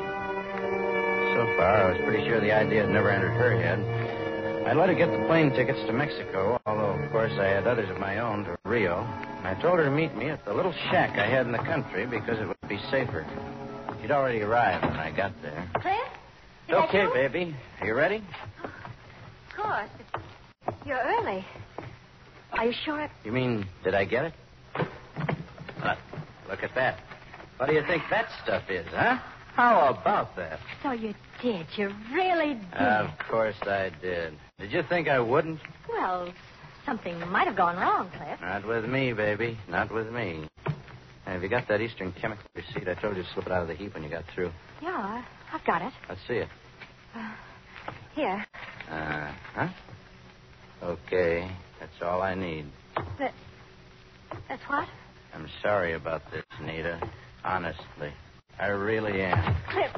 So 1.34 1.58
far, 1.58 1.82
I 1.82 1.89
was 1.93 1.97
pretty 2.06 2.30
sure 2.30 2.39
the 2.39 2.51
idea 2.51 2.82
had 2.82 2.91
never 2.91 3.10
entered 3.10 3.34
her 3.34 3.60
head. 3.60 4.67
I'd 4.67 4.77
let 4.77 4.89
her 4.89 4.93
get 4.93 5.10
the 5.10 5.25
plane 5.25 5.49
tickets 5.49 5.80
to 5.88 5.93
Mexico, 5.93 6.62
although, 6.67 6.93
of 6.93 7.12
course, 7.12 7.32
I 7.39 7.45
had 7.45 7.65
others 7.65 7.89
of 7.89 7.97
my 7.97 8.19
own 8.19 8.45
to 8.45 8.56
Rio. 8.65 9.01
I 9.47 9.53
told 9.62 9.79
her 9.79 9.86
to 9.86 9.91
meet 9.91 10.13
me 10.13 10.27
at 10.29 10.43
the 10.43 10.53
little 10.53 10.73
shack 10.91 11.17
I 11.17 11.25
had 11.25 11.45
in 11.45 11.53
the 11.53 11.57
country 11.60 12.05
because 12.05 12.38
it 12.38 12.45
would 12.45 12.57
be 12.67 12.77
safer. 12.91 13.25
She'd 14.01 14.12
already 14.12 14.41
arrived 14.41 14.83
when 14.83 14.97
I 14.97 15.10
got 15.10 15.31
there. 15.41 15.65
Cliff? 15.75 15.95
Okay, 16.69 17.03
you? 17.03 17.13
baby. 17.13 17.55
Are 17.79 17.88
you 17.88 17.93
ready? 17.93 18.21
Of 18.62 19.55
course. 19.55 19.89
You're 20.86 20.99
early. 20.99 21.45
Are 22.51 22.65
you 22.65 22.73
sure? 22.83 23.10
You 23.23 23.31
mean, 23.31 23.65
did 23.86 23.95
I 23.95 24.03
get 24.03 24.25
it? 24.25 24.33
Uh, 25.81 25.95
look 26.49 26.62
at 26.62 26.75
that. 26.75 26.99
What 27.55 27.69
do 27.69 27.73
you 27.73 27.83
think 27.88 28.03
that 28.10 28.27
stuff 28.43 28.69
is, 28.69 28.86
huh? 28.89 29.17
How 29.53 29.88
about 29.89 30.36
that? 30.36 30.60
So 30.83 30.91
you 30.91 31.15
did. 31.41 31.65
You 31.77 31.95
really 32.13 32.55
did. 32.55 32.81
Of 32.81 33.12
course 33.29 33.55
I 33.62 33.93
did. 34.01 34.33
Did 34.60 34.73
you 34.73 34.83
think 34.89 35.07
I 35.07 35.21
wouldn't? 35.21 35.62
well, 35.89 36.33
something 36.88 37.19
might 37.30 37.45
have 37.45 37.56
gone 37.58 37.76
wrong, 37.76 38.10
Cliff. 38.17 38.39
Not 38.41 38.65
with 38.65 38.86
me, 38.86 39.13
baby. 39.13 39.60
Not 39.69 39.93
with 39.93 40.12
me. 40.12 40.47
Have 41.26 41.43
you 41.43 41.50
got 41.50 41.67
that 41.67 41.82
Eastern 41.82 42.13
Chemical 42.13 42.45
receipt? 42.56 42.88
I 42.88 42.95
told 42.95 43.17
you 43.17 43.23
to 43.23 43.30
slip 43.34 43.45
it 43.45 43.52
out 43.52 43.62
of 43.63 43.67
the 43.67 43.76
heap 43.76 43.93
when 43.93 44.04
you 44.04 44.10
got 44.10 44.23
through. 44.34 44.52
Yeah, 44.82 45.23
I've 45.54 45.65
got 45.65 45.82
it. 45.82 45.91
Let's 46.08 46.21
see 46.28 46.36
it. 46.36 46.47
Here. 48.15 48.45
Uh 48.89 49.32
huh. 49.54 49.67
Okay, 50.82 51.52
that's 51.80 52.02
all 52.02 52.21
I 52.21 52.34
need. 52.36 52.65
That, 53.19 53.34
that's 54.47 54.62
what? 54.67 54.88
I'm 55.34 55.47
sorry 55.62 55.93
about 55.93 56.21
this, 56.32 56.45
Nita. 56.63 57.00
Honestly. 57.43 58.13
I 58.60 58.67
really 58.67 59.21
am. 59.21 59.56
Cliff. 59.69 59.91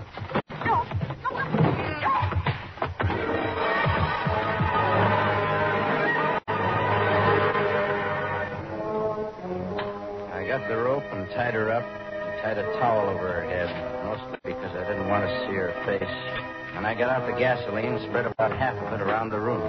Tied 11.39 11.54
her 11.54 11.71
up 11.71 11.86
and 11.88 12.41
tied 12.41 12.58
a 12.58 12.67
towel 12.84 13.08
over 13.08 13.32
her 13.32 13.47
head, 13.47 13.71
mostly 14.04 14.38
because 14.43 14.75
I 14.75 14.84
didn't 14.84 15.08
want 15.08 15.23
to 15.23 15.32
see 15.47 15.56
her 15.56 15.71
face. 15.86 16.12
And 16.75 16.86
I 16.86 16.93
got 16.93 17.10
out 17.10 17.32
the 17.32 17.39
gasoline, 17.39 17.97
spread 18.10 18.25
about 18.25 18.52
half 18.52 18.75
of 18.75 18.91
it 18.91 18.99
around 18.99 19.30
the 19.30 19.39
room. 19.39 19.63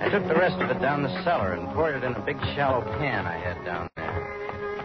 I 0.00 0.08
took 0.08 0.26
the 0.26 0.34
rest 0.34 0.56
of 0.56 0.70
it 0.70 0.80
down 0.80 1.02
the 1.02 1.12
cellar 1.22 1.52
and 1.52 1.68
poured 1.74 1.96
it 1.96 2.02
in 2.02 2.14
a 2.14 2.20
big 2.20 2.40
shallow 2.56 2.80
pan 2.96 3.26
I 3.26 3.36
had 3.36 3.62
down 3.62 3.90
there. 3.96 4.08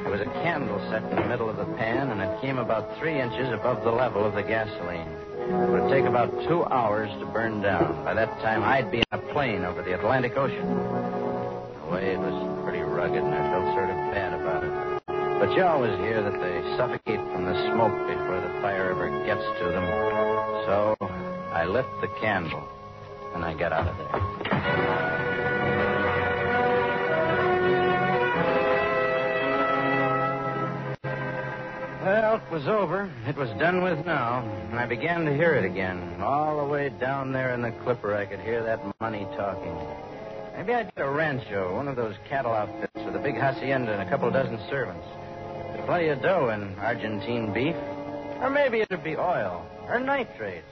There 0.04 0.12
was 0.12 0.20
a 0.20 0.26
candle 0.44 0.80
set 0.92 1.02
in 1.02 1.16
the 1.16 1.28
middle 1.32 1.50
of 1.50 1.56
the 1.56 1.72
pan, 1.80 2.12
and 2.12 2.20
it 2.20 2.42
came 2.42 2.58
about 2.58 3.00
three 3.00 3.18
inches 3.18 3.48
above 3.54 3.86
the 3.86 3.92
level 3.92 4.26
of 4.26 4.36
the 4.36 4.44
gasoline. 4.44 5.08
It 5.48 5.70
would 5.72 5.90
take 5.90 6.04
about 6.04 6.30
two 6.44 6.66
hours 6.66 7.10
to 7.22 7.26
burn 7.26 7.62
down. 7.62 8.04
By 8.04 8.16
that 8.16 8.28
time, 8.42 8.64
I'd 8.64 8.92
be 8.92 8.98
in 8.98 9.06
a 9.14 9.18
plane 9.32 9.64
over 9.64 9.82
the 9.82 9.96
Atlantic 9.96 10.36
Ocean. 10.36 10.68
The 10.68 11.88
way 11.88 12.12
it 12.12 12.20
was 12.20 12.36
pretty 12.66 12.84
rugged, 12.84 13.24
and 13.24 13.34
I 13.34 13.50
felt 13.50 13.76
sort 13.76 13.90
of 13.90 13.96
bad 14.12 14.34
about 14.34 14.40
it. 14.40 14.41
But 15.42 15.58
you 15.58 15.64
always 15.64 15.98
hear 15.98 16.22
that 16.22 16.40
they 16.40 16.62
suffocate 16.78 17.20
from 17.34 17.46
the 17.46 17.56
smoke 17.74 18.08
before 18.08 18.40
the 18.40 18.62
fire 18.62 18.92
ever 18.92 19.10
gets 19.26 19.42
to 19.42 19.66
them. 19.70 19.84
So 20.68 20.96
I 21.52 21.66
lit 21.66 21.88
the 22.00 22.10
candle, 22.22 22.64
and 23.34 23.44
I 23.44 23.56
got 23.56 23.74
out 23.74 23.88
of 23.88 23.98
there. 23.98 24.08
Well, 32.06 32.36
it 32.36 32.52
was 32.52 32.68
over. 32.68 33.10
It 33.26 33.36
was 33.36 33.50
done 33.58 33.82
with 33.82 34.06
now. 34.06 34.44
And 34.70 34.80
I 34.80 34.86
began 34.86 35.26
to 35.26 35.34
hear 35.34 35.56
it 35.56 35.66
again. 35.66 36.22
All 36.22 36.64
the 36.64 36.72
way 36.72 36.90
down 36.90 37.32
there 37.32 37.56
in 37.56 37.64
the 37.64 37.72
clipper, 37.84 38.16
I 38.16 38.28
could 38.28 38.42
hear 38.42 38.62
that 38.62 38.80
money 39.02 39.26
talking. 39.36 39.76
Maybe 40.56 40.76
I'd 40.76 40.94
get 40.96 41.04
a 41.04 41.10
rancho, 41.10 41.76
one 41.76 41.88
of 41.88 41.96
those 41.96 42.14
cattle 42.30 42.54
outfits 42.54 43.04
with 43.04 43.16
a 43.16 43.20
big 43.20 43.38
hacienda 43.38 43.94
and 43.94 44.04
a 44.04 44.10
couple 44.10 44.30
dozen 44.30 44.60
servants. 44.70 45.08
Dough 45.92 46.50
in 46.52 46.74
Argentine 46.80 47.52
beef. 47.52 47.76
Or 48.42 48.50
maybe 48.50 48.80
it'd 48.80 49.04
be 49.04 49.18
oil 49.18 49.66
or 49.90 50.00
nitrates. 50.00 50.64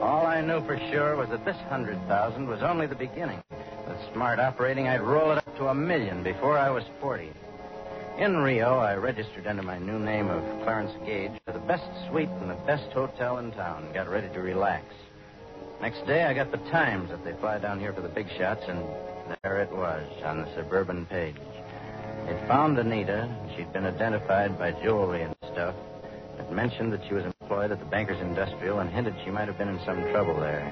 All 0.00 0.26
I 0.26 0.40
knew 0.40 0.60
for 0.66 0.76
sure 0.90 1.14
was 1.14 1.28
that 1.28 1.44
this 1.44 1.56
hundred 1.68 1.96
thousand 2.08 2.48
was 2.48 2.60
only 2.60 2.88
the 2.88 2.96
beginning. 2.96 3.40
With 3.86 3.96
smart 4.12 4.40
operating, 4.40 4.88
I'd 4.88 5.02
roll 5.02 5.30
it 5.30 5.38
up 5.38 5.56
to 5.58 5.68
a 5.68 5.74
million 5.74 6.24
before 6.24 6.58
I 6.58 6.68
was 6.68 6.82
forty. 7.00 7.30
In 8.18 8.38
Rio, 8.38 8.78
I 8.78 8.96
registered 8.96 9.46
under 9.46 9.62
my 9.62 9.78
new 9.78 10.00
name 10.00 10.28
of 10.28 10.42
Clarence 10.64 10.92
Gage 11.06 11.40
for 11.46 11.52
the 11.52 11.60
best 11.60 11.86
suite 12.08 12.28
in 12.42 12.48
the 12.48 12.58
best 12.66 12.90
hotel 12.92 13.38
in 13.38 13.52
town 13.52 13.92
got 13.94 14.10
ready 14.10 14.28
to 14.30 14.40
relax. 14.40 14.84
Next 15.80 16.04
day, 16.08 16.24
I 16.24 16.34
got 16.34 16.50
the 16.50 16.58
Times 16.70 17.10
that 17.10 17.24
they 17.24 17.34
fly 17.34 17.58
down 17.58 17.78
here 17.78 17.92
for 17.92 18.00
the 18.00 18.08
big 18.08 18.26
shots, 18.36 18.64
and 18.66 18.84
there 19.44 19.62
it 19.62 19.70
was 19.70 20.04
on 20.24 20.42
the 20.42 20.54
suburban 20.56 21.06
page. 21.06 21.36
It 22.30 22.46
found 22.46 22.78
Anita. 22.78 23.28
She'd 23.56 23.72
been 23.72 23.84
identified 23.84 24.56
by 24.56 24.70
jewelry 24.70 25.22
and 25.22 25.34
stuff. 25.52 25.74
It 26.38 26.52
mentioned 26.52 26.92
that 26.92 27.04
she 27.08 27.14
was 27.14 27.24
employed 27.24 27.72
at 27.72 27.80
the 27.80 27.86
Bankers 27.86 28.20
Industrial 28.20 28.78
and 28.78 28.88
hinted 28.88 29.16
she 29.24 29.32
might 29.32 29.48
have 29.48 29.58
been 29.58 29.68
in 29.68 29.80
some 29.84 30.00
trouble 30.12 30.38
there. 30.38 30.62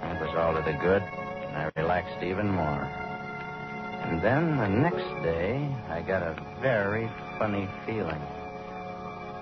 It 0.00 0.20
was 0.20 0.32
all 0.36 0.54
to 0.54 0.62
the 0.62 0.78
good, 0.78 1.02
and 1.02 1.56
I 1.56 1.72
relaxed 1.74 2.22
even 2.22 2.48
more. 2.48 2.84
And 2.84 4.22
then 4.22 4.58
the 4.58 4.68
next 4.68 5.08
day, 5.24 5.68
I 5.88 6.02
got 6.02 6.22
a 6.22 6.40
very 6.62 7.10
funny 7.36 7.68
feeling. 7.84 8.22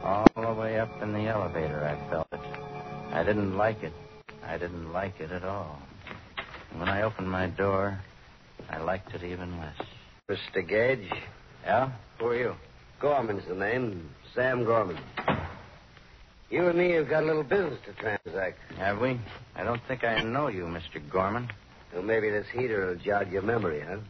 All 0.03 0.27
the 0.35 0.55
way 0.55 0.81
up 0.81 1.03
in 1.03 1.13
the 1.13 1.27
elevator, 1.27 1.85
I 1.85 2.09
felt 2.09 2.29
it. 2.33 2.41
I 3.13 3.23
didn't 3.23 3.55
like 3.55 3.83
it. 3.83 3.93
I 4.47 4.57
didn't 4.57 4.95
like 4.95 5.21
it 5.21 5.31
at 5.31 5.45
all. 5.45 5.79
And 6.71 6.81
when 6.81 6.89
I 6.89 7.03
opened 7.03 7.31
my 7.31 7.49
door, 7.49 8.01
I 8.71 8.79
liked 8.79 9.15
it 9.15 9.23
even 9.25 9.59
less. 9.61 9.77
Mr. 10.29 10.67
Gage. 10.67 11.11
Yeah? 11.65 11.91
Who 12.19 12.27
are 12.27 12.37
you? 12.37 12.55
Gorman's 13.01 13.47
the 13.49 13.55
name. 13.55 14.11
Sam 14.35 14.63
Gorman. 14.65 14.99
You 16.51 16.69
and 16.69 16.79
me 16.79 16.91
have 16.91 17.09
got 17.09 17.23
a 17.23 17.27
little 17.27 17.43
business 17.43 17.79
to 17.87 17.93
transact. 17.95 18.59
Have 18.77 19.01
we? 19.01 19.19
I 19.57 19.65
don't 19.65 19.81
think 19.89 20.05
I 20.05 20.23
know 20.23 20.49
you, 20.49 20.65
Mr. 20.65 21.01
Gorman. 21.11 21.49
Well, 21.95 22.03
maybe 22.03 22.29
this 22.29 22.47
heater 22.53 22.89
will 22.89 22.97
jog 22.97 23.33
your 23.33 23.41
memory, 23.41 23.81
huh? 23.81 24.01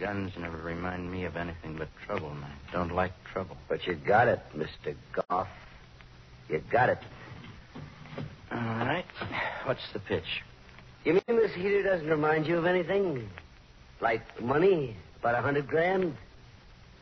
Guns 0.00 0.32
never 0.38 0.56
remind 0.56 1.12
me 1.12 1.24
of 1.24 1.36
anything 1.36 1.76
but 1.76 1.88
trouble, 2.06 2.30
and 2.30 2.42
I 2.42 2.72
don't 2.72 2.94
like 2.94 3.12
trouble. 3.30 3.58
But 3.68 3.86
you 3.86 3.94
got 3.94 4.28
it, 4.28 4.40
Mr. 4.56 4.94
Goff. 5.12 5.48
You 6.48 6.62
got 6.70 6.88
it. 6.88 6.98
All 8.50 8.58
right. 8.58 9.04
What's 9.64 9.92
the 9.92 9.98
pitch? 9.98 10.42
You 11.04 11.12
mean 11.12 11.22
this 11.28 11.54
heater 11.54 11.82
doesn't 11.82 12.08
remind 12.08 12.46
you 12.46 12.56
of 12.56 12.64
anything? 12.64 13.28
Like 14.00 14.42
money? 14.42 14.96
About 15.26 15.40
a 15.40 15.42
hundred 15.42 15.66
grand? 15.66 16.16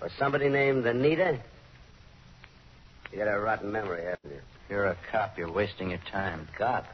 Or 0.01 0.09
somebody 0.19 0.49
named 0.49 0.87
Anita? 0.87 1.39
You 3.13 3.19
got 3.19 3.29
a 3.29 3.39
rotten 3.39 3.71
memory, 3.71 4.03
haven't 4.03 4.31
you? 4.31 4.41
You're 4.71 4.87
a 4.87 4.97
cop. 5.13 5.37
You're 5.37 5.53
wasting 5.53 5.91
your 5.91 6.01
time. 6.11 6.49
Cop. 6.57 6.87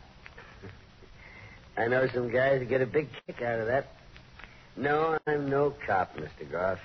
I 1.77 1.87
know 1.87 2.09
some 2.13 2.33
guys 2.33 2.59
who 2.59 2.67
get 2.67 2.81
a 2.81 2.87
big 2.87 3.11
kick 3.29 3.43
out 3.43 3.61
of 3.61 3.69
that. 3.69 3.93
No, 4.77 5.19
I'm 5.29 5.49
no 5.49 5.73
cop, 5.87 6.17
Mr. 6.17 6.51
Goff. 6.51 6.81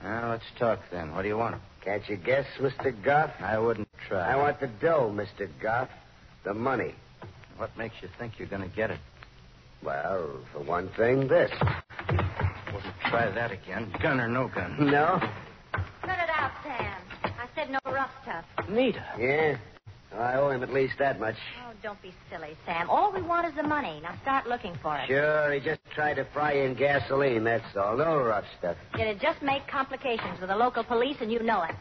Now, 0.00 0.30
let's 0.30 0.44
talk 0.60 0.78
then. 0.92 1.12
What 1.12 1.22
do 1.22 1.28
you 1.28 1.36
want? 1.36 1.60
Can't 1.84 2.08
you 2.08 2.18
guess, 2.18 2.46
Mr. 2.60 2.94
Goff? 3.02 3.32
I 3.40 3.58
wouldn't 3.58 3.88
try. 4.06 4.32
I 4.32 4.36
want 4.36 4.60
the 4.60 4.68
dough, 4.68 5.12
Mr. 5.12 5.48
Goff. 5.60 5.88
The 6.44 6.54
money. 6.54 6.94
What 7.56 7.76
makes 7.76 7.96
you 8.00 8.08
think 8.16 8.34
you're 8.38 8.46
going 8.46 8.62
to 8.62 8.76
get 8.76 8.92
it? 8.92 9.00
Well, 9.82 10.38
for 10.52 10.60
one 10.60 10.88
thing, 10.90 11.26
this. 11.26 11.50
Wouldn't 13.12 13.34
try 13.34 13.48
that 13.48 13.52
again. 13.52 13.92
Gun 14.02 14.20
or 14.20 14.28
no 14.28 14.48
gun. 14.48 14.76
No? 14.78 15.18
Cut 15.72 16.18
it 16.18 16.30
out, 16.30 16.52
Sam. 16.62 17.00
I 17.22 17.46
said 17.54 17.70
no 17.70 17.78
rough 17.90 18.10
stuff. 18.22 18.44
Nita. 18.68 19.04
Yeah. 19.18 19.56
I 20.14 20.34
owe 20.34 20.50
him 20.50 20.62
at 20.62 20.72
least 20.72 20.94
that 20.98 21.20
much. 21.20 21.36
Oh, 21.64 21.72
don't 21.82 22.00
be 22.02 22.12
silly, 22.30 22.56
Sam. 22.66 22.88
All 22.90 23.12
we 23.12 23.22
want 23.22 23.46
is 23.46 23.54
the 23.54 23.62
money. 23.62 24.00
Now 24.02 24.14
start 24.22 24.46
looking 24.46 24.74
for 24.82 24.96
it. 24.96 25.06
Sure, 25.06 25.52
he 25.52 25.60
just 25.60 25.80
tried 25.94 26.14
to 26.14 26.26
fry 26.32 26.52
in 26.52 26.74
gasoline, 26.74 27.44
that's 27.44 27.76
all. 27.76 27.96
No 27.96 28.18
rough 28.18 28.44
stuff. 28.58 28.76
It'd 28.94 29.20
just 29.20 29.42
make 29.42 29.66
complications 29.68 30.40
with 30.40 30.48
the 30.48 30.56
local 30.56 30.82
police, 30.82 31.16
and 31.20 31.30
you 31.30 31.42
know 31.42 31.62
it. 31.62 31.74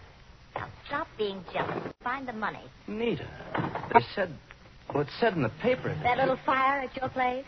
Now 0.56 0.68
stop 0.88 1.08
being 1.18 1.44
jealous. 1.54 1.84
Find 2.04 2.28
the 2.28 2.34
money. 2.34 2.64
Nita. 2.88 3.28
They 3.94 4.06
said. 4.14 4.34
Well, 4.94 5.04
it 5.04 5.10
said 5.20 5.34
in 5.34 5.42
the 5.42 5.52
paper 5.62 5.90
that. 5.90 6.04
That 6.04 6.18
little 6.18 6.40
fire 6.46 6.80
at 6.80 6.96
your 6.96 7.10
place? 7.10 7.46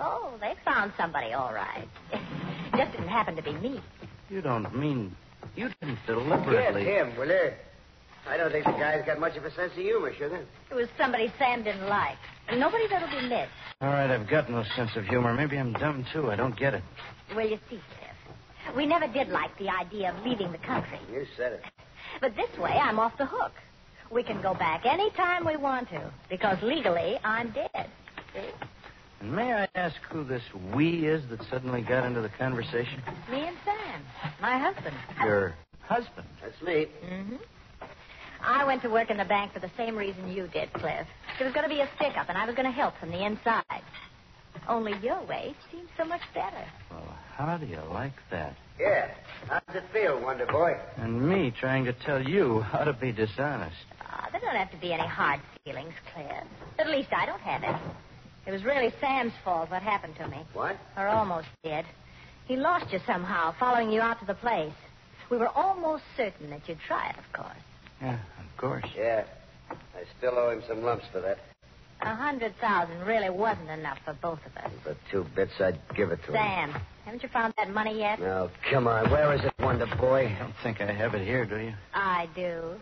Oh, 0.00 0.34
they 0.40 0.54
found 0.64 0.92
somebody, 0.96 1.32
all 1.32 1.52
right. 1.52 1.88
just 2.76 2.92
didn't 2.92 3.08
happen 3.08 3.36
to 3.36 3.42
be 3.42 3.52
me. 3.54 3.80
You 4.30 4.40
don't 4.40 4.74
mean. 4.74 5.14
You 5.56 5.68
didn't 5.80 5.98
Yes, 6.06 6.06
deliberately. 6.06 6.84
him, 6.84 7.16
will 7.16 7.26
you? 7.28 7.52
I 8.28 8.36
don't 8.36 8.52
think 8.52 8.64
the 8.64 8.70
guy's 8.72 9.04
got 9.04 9.18
much 9.18 9.36
of 9.36 9.44
a 9.44 9.50
sense 9.50 9.72
of 9.72 9.78
humor, 9.78 10.12
should 10.14 10.30
he? 10.30 10.38
It 10.70 10.74
was 10.74 10.88
somebody 10.96 11.32
Sam 11.38 11.64
didn't 11.64 11.88
like. 11.88 12.16
And 12.48 12.60
nobody's 12.60 12.90
ever 12.92 13.06
been 13.08 13.28
missed. 13.28 13.50
All 13.80 13.88
right, 13.88 14.10
I've 14.10 14.28
got 14.28 14.48
no 14.48 14.62
sense 14.76 14.90
of 14.96 15.04
humor. 15.06 15.34
Maybe 15.34 15.58
I'm 15.58 15.72
dumb, 15.72 16.06
too. 16.12 16.30
I 16.30 16.36
don't 16.36 16.56
get 16.56 16.74
it. 16.74 16.82
Well, 17.34 17.46
you 17.48 17.58
see, 17.68 17.80
Cliff, 17.98 18.76
we 18.76 18.86
never 18.86 19.08
did 19.08 19.28
like 19.28 19.56
the 19.58 19.68
idea 19.68 20.14
of 20.14 20.24
leaving 20.24 20.52
the 20.52 20.58
country. 20.58 20.98
You 21.12 21.26
said 21.36 21.54
it. 21.54 21.62
But 22.20 22.36
this 22.36 22.56
way, 22.58 22.70
I'm 22.70 22.98
off 23.00 23.18
the 23.18 23.26
hook. 23.26 23.52
We 24.10 24.22
can 24.22 24.40
go 24.40 24.54
back 24.54 24.82
any 24.86 25.10
time 25.12 25.44
we 25.44 25.56
want 25.56 25.88
to, 25.90 26.12
because 26.30 26.62
legally, 26.62 27.18
I'm 27.24 27.50
dead. 27.50 27.90
See? 28.34 28.50
And 29.22 29.36
may 29.36 29.52
I 29.54 29.68
ask 29.76 29.94
who 30.10 30.24
this 30.24 30.42
we 30.74 31.06
is 31.06 31.22
that 31.30 31.40
suddenly 31.48 31.80
got 31.80 32.04
into 32.04 32.20
the 32.20 32.28
conversation? 32.28 33.00
Me 33.30 33.46
and 33.46 33.56
Sam, 33.64 34.02
my 34.40 34.58
husband. 34.58 34.96
Your 35.22 35.54
husband. 35.82 36.26
That's 36.42 36.60
me. 36.60 36.88
Mm-hmm. 37.04 37.36
I 38.44 38.64
went 38.64 38.82
to 38.82 38.88
work 38.90 39.10
in 39.10 39.16
the 39.16 39.24
bank 39.24 39.52
for 39.52 39.60
the 39.60 39.70
same 39.76 39.96
reason 39.96 40.28
you 40.32 40.48
did, 40.48 40.72
Cliff. 40.72 41.06
It 41.40 41.44
was 41.44 41.52
going 41.52 41.62
to 41.62 41.72
be 41.72 41.80
a 41.80 41.88
stick-up, 41.94 42.28
and 42.28 42.36
I 42.36 42.44
was 42.44 42.56
going 42.56 42.66
to 42.66 42.72
help 42.72 42.98
from 42.98 43.12
the 43.12 43.24
inside. 43.24 43.62
Only 44.68 44.94
your 45.04 45.24
way 45.24 45.54
seems 45.70 45.88
so 45.96 46.04
much 46.04 46.22
better. 46.34 46.64
Well, 46.90 47.16
how 47.36 47.56
do 47.58 47.66
you 47.66 47.80
like 47.92 48.14
that? 48.32 48.56
Yeah. 48.80 49.08
How 49.46 49.60
does 49.68 49.84
it 49.84 49.84
feel, 49.92 50.20
Wonder 50.20 50.46
Boy? 50.46 50.76
And 50.96 51.28
me 51.28 51.52
trying 51.60 51.84
to 51.84 51.92
tell 51.92 52.20
you 52.20 52.60
how 52.62 52.82
to 52.82 52.92
be 52.92 53.12
dishonest. 53.12 53.76
Ah, 54.00 54.28
there 54.32 54.40
don't 54.40 54.56
have 54.56 54.72
to 54.72 54.78
be 54.78 54.92
any 54.92 55.06
hard 55.06 55.40
feelings, 55.64 55.94
Cliff. 56.12 56.26
At 56.80 56.88
least 56.88 57.10
I 57.12 57.24
don't 57.26 57.40
have 57.40 57.62
any. 57.62 57.78
It 58.46 58.50
was 58.50 58.64
really 58.64 58.92
Sam's 59.00 59.32
fault 59.44 59.70
what 59.70 59.82
happened 59.82 60.16
to 60.16 60.28
me. 60.28 60.44
What? 60.52 60.76
Or 60.96 61.06
almost 61.06 61.46
did. 61.62 61.84
He 62.46 62.56
lost 62.56 62.92
you 62.92 62.98
somehow, 63.06 63.54
following 63.58 63.90
you 63.90 64.00
out 64.00 64.18
to 64.20 64.26
the 64.26 64.34
place. 64.34 64.72
We 65.30 65.36
were 65.36 65.48
almost 65.48 66.02
certain 66.16 66.50
that 66.50 66.68
you'd 66.68 66.80
try 66.86 67.10
it, 67.10 67.16
of 67.18 67.32
course. 67.32 67.56
Yeah, 68.00 68.14
of 68.14 68.56
course. 68.58 68.84
Yeah. 68.96 69.24
I 69.70 70.02
still 70.18 70.36
owe 70.36 70.50
him 70.50 70.62
some 70.68 70.82
lumps 70.82 71.04
for 71.12 71.20
that. 71.20 71.38
A 72.02 72.14
hundred 72.16 72.54
thousand 72.60 73.06
really 73.06 73.30
wasn't 73.30 73.70
enough 73.70 73.98
for 74.04 74.12
both 74.14 74.40
of 74.44 74.56
us. 74.56 74.72
For 74.82 74.96
two 75.10 75.24
bits, 75.36 75.52
I'd 75.60 75.78
give 75.94 76.10
it 76.10 76.18
to 76.26 76.32
him. 76.32 76.34
Sam, 76.34 76.82
haven't 77.04 77.22
you 77.22 77.28
found 77.28 77.54
that 77.56 77.70
money 77.70 77.96
yet? 77.96 78.20
Now, 78.20 78.50
come 78.70 78.88
on. 78.88 79.08
Where 79.08 79.32
is 79.34 79.44
it, 79.44 79.54
Wonder 79.60 79.86
Boy? 80.00 80.26
You 80.26 80.36
don't 80.36 80.54
think 80.64 80.80
I 80.80 80.92
have 80.92 81.14
it 81.14 81.24
here, 81.24 81.46
do 81.46 81.58
you? 81.58 81.72
I 81.94 82.28
do. 82.34 82.74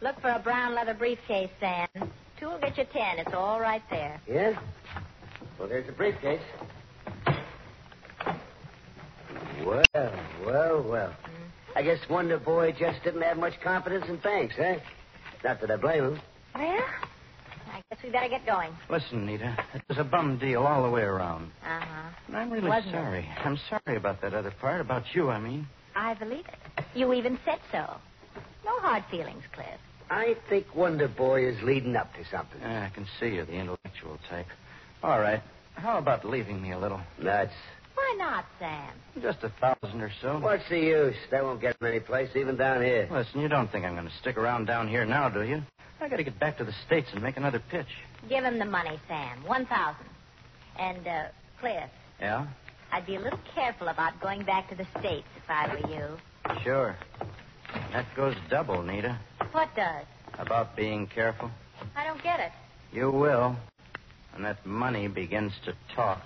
Look 0.00 0.18
for 0.22 0.30
a 0.30 0.38
brown 0.38 0.74
leather 0.74 0.94
briefcase, 0.94 1.50
Sam. 1.60 2.10
Two 2.40 2.48
will 2.48 2.58
get 2.58 2.78
you 2.78 2.84
ten. 2.92 3.18
It's 3.18 3.34
all 3.34 3.60
right 3.60 3.82
there. 3.90 4.20
Yes? 4.26 4.58
Well, 5.58 5.68
there's 5.68 5.86
the 5.86 5.92
briefcase. 5.92 6.40
Well, 9.64 9.86
well, 10.46 10.82
well. 10.82 11.14
I 11.76 11.82
guess 11.82 11.98
Wonder 12.08 12.38
Boy 12.38 12.72
just 12.72 13.04
didn't 13.04 13.20
have 13.22 13.36
much 13.36 13.60
confidence 13.62 14.06
in 14.08 14.16
banks, 14.16 14.54
huh? 14.56 14.76
Not 15.44 15.60
that 15.60 15.70
I 15.70 15.76
blame 15.76 16.04
him. 16.04 16.20
Well, 16.54 16.64
I 17.72 17.82
guess 17.90 18.02
we 18.02 18.10
better 18.10 18.28
get 18.28 18.44
going. 18.46 18.72
Listen, 18.88 19.26
Nita, 19.26 19.56
it 19.74 19.82
was 19.88 19.98
a 19.98 20.04
bum 20.04 20.38
deal 20.38 20.62
all 20.62 20.82
the 20.82 20.90
way 20.90 21.02
around. 21.02 21.50
Uh-huh. 21.64 22.08
And 22.26 22.36
I'm 22.36 22.50
really 22.50 22.68
Wasn't 22.68 22.94
it? 22.94 22.98
sorry. 22.98 23.28
I'm 23.44 23.58
sorry 23.68 23.96
about 23.96 24.20
that 24.22 24.34
other 24.34 24.50
part, 24.50 24.80
about 24.80 25.04
you, 25.14 25.28
I 25.30 25.38
mean. 25.38 25.66
I 25.94 26.14
believe 26.14 26.44
it. 26.78 26.84
You 26.94 27.12
even 27.12 27.38
said 27.44 27.58
so. 27.70 27.96
No 28.64 28.78
hard 28.80 29.04
feelings, 29.10 29.42
Cliff. 29.52 29.66
I 30.10 30.36
think 30.48 30.74
Wonder 30.74 31.08
Boy 31.08 31.46
is 31.46 31.62
leading 31.62 31.94
up 31.96 32.12
to 32.14 32.24
something. 32.30 32.60
Yeah, 32.60 32.88
I 32.90 32.94
can 32.94 33.06
see 33.18 33.28
you're 33.36 33.44
the 33.46 33.52
intellectual 33.54 34.18
type. 34.28 34.46
All 35.02 35.20
right. 35.20 35.40
How 35.74 35.98
about 35.98 36.24
leaving 36.24 36.60
me 36.60 36.72
a 36.72 36.78
little? 36.78 37.00
Nuts. 37.18 37.52
Why 37.94 38.16
not, 38.18 38.44
Sam? 38.58 38.92
Just 39.22 39.44
a 39.44 39.50
thousand 39.60 40.00
or 40.00 40.10
so. 40.20 40.38
What's 40.40 40.68
the 40.68 40.78
use? 40.78 41.14
That 41.30 41.44
won't 41.44 41.60
get 41.60 41.76
him 41.80 41.86
any 41.86 42.00
place, 42.00 42.30
even 42.34 42.56
down 42.56 42.82
here. 42.82 43.08
Listen, 43.10 43.40
you 43.40 43.48
don't 43.48 43.70
think 43.70 43.84
I'm 43.84 43.94
going 43.94 44.06
to 44.08 44.14
stick 44.20 44.36
around 44.36 44.66
down 44.66 44.88
here 44.88 45.04
now, 45.04 45.28
do 45.28 45.42
you? 45.42 45.62
I 46.00 46.08
got 46.08 46.16
to 46.16 46.24
get 46.24 46.38
back 46.40 46.58
to 46.58 46.64
the 46.64 46.74
States 46.86 47.08
and 47.12 47.22
make 47.22 47.36
another 47.36 47.62
pitch. 47.70 47.86
Give 48.28 48.42
him 48.42 48.58
the 48.58 48.64
money, 48.64 48.98
Sam. 49.06 49.44
One 49.46 49.66
thousand. 49.66 50.06
And, 50.78 51.06
uh, 51.06 51.22
Cliff, 51.60 51.90
Yeah? 52.20 52.46
I'd 52.90 53.06
be 53.06 53.16
a 53.16 53.20
little 53.20 53.38
careful 53.54 53.88
about 53.88 54.18
going 54.20 54.42
back 54.44 54.68
to 54.70 54.74
the 54.74 54.86
States 54.98 55.26
if 55.36 55.48
I 55.48 55.68
were 55.68 55.90
you. 55.90 56.60
Sure. 56.64 56.96
That 57.92 58.06
goes 58.16 58.34
double, 58.48 58.82
Nita. 58.82 59.18
What 59.52 59.74
does? 59.74 60.04
About 60.38 60.76
being 60.76 61.06
careful. 61.06 61.50
I 61.96 62.04
don't 62.04 62.22
get 62.22 62.40
it. 62.40 62.52
You 62.92 63.10
will. 63.10 63.56
And 64.34 64.44
that 64.44 64.64
money 64.64 65.08
begins 65.08 65.52
to 65.64 65.74
talk. 65.94 66.20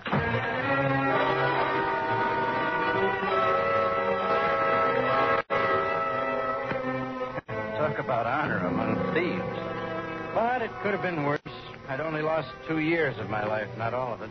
Talk 7.77 7.99
about 7.99 8.25
honor 8.25 8.59
among 8.67 9.13
thieves. 9.13 10.33
But 10.33 10.61
it 10.61 10.71
could 10.81 10.93
have 10.93 11.01
been 11.01 11.23
worse. 11.25 11.39
I'd 11.87 11.99
only 11.99 12.21
lost 12.21 12.49
two 12.67 12.79
years 12.79 13.17
of 13.19 13.29
my 13.29 13.45
life, 13.45 13.67
not 13.77 13.93
all 13.93 14.13
of 14.13 14.21
it. 14.21 14.29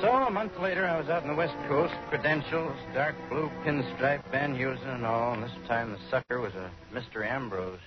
So 0.00 0.10
a 0.10 0.30
month 0.30 0.58
later, 0.58 0.86
I 0.86 0.98
was 0.98 1.10
out 1.10 1.22
on 1.24 1.28
the 1.28 1.34
West 1.34 1.54
Coast, 1.68 1.92
credentials, 2.08 2.74
dark 2.94 3.14
blue 3.28 3.50
pinstripe, 3.64 4.22
Van 4.30 4.56
Heusen 4.56 4.94
and 4.94 5.04
all, 5.04 5.34
and 5.34 5.42
this 5.42 5.52
time 5.68 5.92
the 5.92 5.98
sucker 6.10 6.40
was 6.40 6.52
a 6.54 6.70
Mr. 6.94 7.22
Ambrose. 7.22 7.78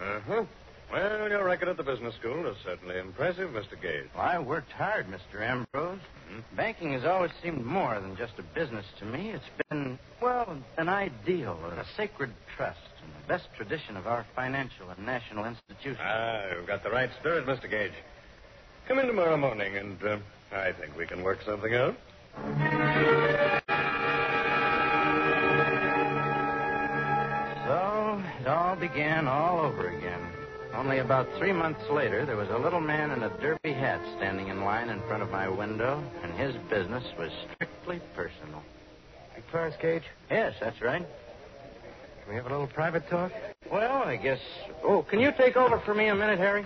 Uh-huh. 0.00 0.42
Well, 0.92 1.28
your 1.28 1.44
record 1.44 1.68
at 1.68 1.76
the 1.76 1.84
business 1.84 2.16
school 2.16 2.46
is 2.48 2.56
certainly 2.64 2.98
impressive, 2.98 3.50
Mr. 3.50 3.80
Gage. 3.80 4.08
Well, 4.16 4.24
I 4.26 4.40
worked 4.40 4.72
hard, 4.72 5.06
Mr. 5.06 5.40
Ambrose. 5.40 6.00
Banking 6.56 6.92
has 6.94 7.04
always 7.04 7.30
seemed 7.42 7.64
more 7.64 8.00
than 8.00 8.16
just 8.16 8.32
a 8.38 8.42
business 8.42 8.84
to 8.98 9.04
me. 9.04 9.30
It's 9.30 9.44
been, 9.68 10.00
well, 10.20 10.56
an 10.78 10.88
ideal, 10.88 11.58
a 11.64 11.84
sacred 11.96 12.32
trust, 12.56 12.78
and 13.04 13.12
the 13.22 13.28
best 13.28 13.48
tradition 13.56 13.96
of 13.96 14.08
our 14.08 14.26
financial 14.34 14.90
and 14.90 15.06
national 15.06 15.44
institutions. 15.44 15.98
Ah, 16.00 16.42
you've 16.56 16.66
got 16.66 16.82
the 16.82 16.90
right 16.90 17.10
spirit, 17.20 17.46
Mr. 17.46 17.70
Gage. 17.70 17.92
Come 18.88 18.98
in 18.98 19.06
tomorrow 19.06 19.36
morning, 19.36 19.76
and 19.76 20.02
uh, 20.02 20.16
I 20.56 20.72
think 20.72 20.96
we 20.96 21.06
can 21.06 21.22
work 21.22 21.38
something 21.44 21.74
out. 21.74 21.96
So 27.66 28.22
it 28.40 28.46
all 28.46 28.76
began 28.76 29.26
all 29.26 29.58
over 29.60 29.88
again. 29.88 30.20
Only 30.74 30.98
about 30.98 31.26
three 31.38 31.52
months 31.52 31.80
later, 31.90 32.24
there 32.24 32.36
was 32.36 32.48
a 32.50 32.58
little 32.58 32.80
man 32.80 33.10
in 33.10 33.22
a 33.22 33.30
derby 33.40 33.72
hat 33.72 34.00
standing 34.16 34.48
in 34.48 34.62
line 34.62 34.88
in 34.88 35.00
front 35.02 35.22
of 35.22 35.30
my 35.30 35.48
window, 35.48 36.02
and 36.22 36.32
his 36.34 36.54
business 36.70 37.02
was 37.18 37.30
strictly 37.54 38.00
personal. 38.14 38.62
Hey, 39.34 39.42
Clarence 39.50 39.74
Gage, 39.80 40.04
Yes, 40.30 40.54
that's 40.60 40.80
right. 40.80 41.02
can 41.02 42.28
we 42.28 42.34
have 42.36 42.46
a 42.46 42.50
little 42.50 42.66
private 42.68 43.08
talk? 43.08 43.32
Well, 43.72 44.02
I 44.02 44.16
guess. 44.16 44.38
Oh, 44.84 45.02
can 45.02 45.18
you 45.18 45.32
take 45.36 45.56
over 45.56 45.80
for 45.80 45.94
me 45.94 46.06
a 46.08 46.14
minute, 46.14 46.38
Harry? 46.38 46.64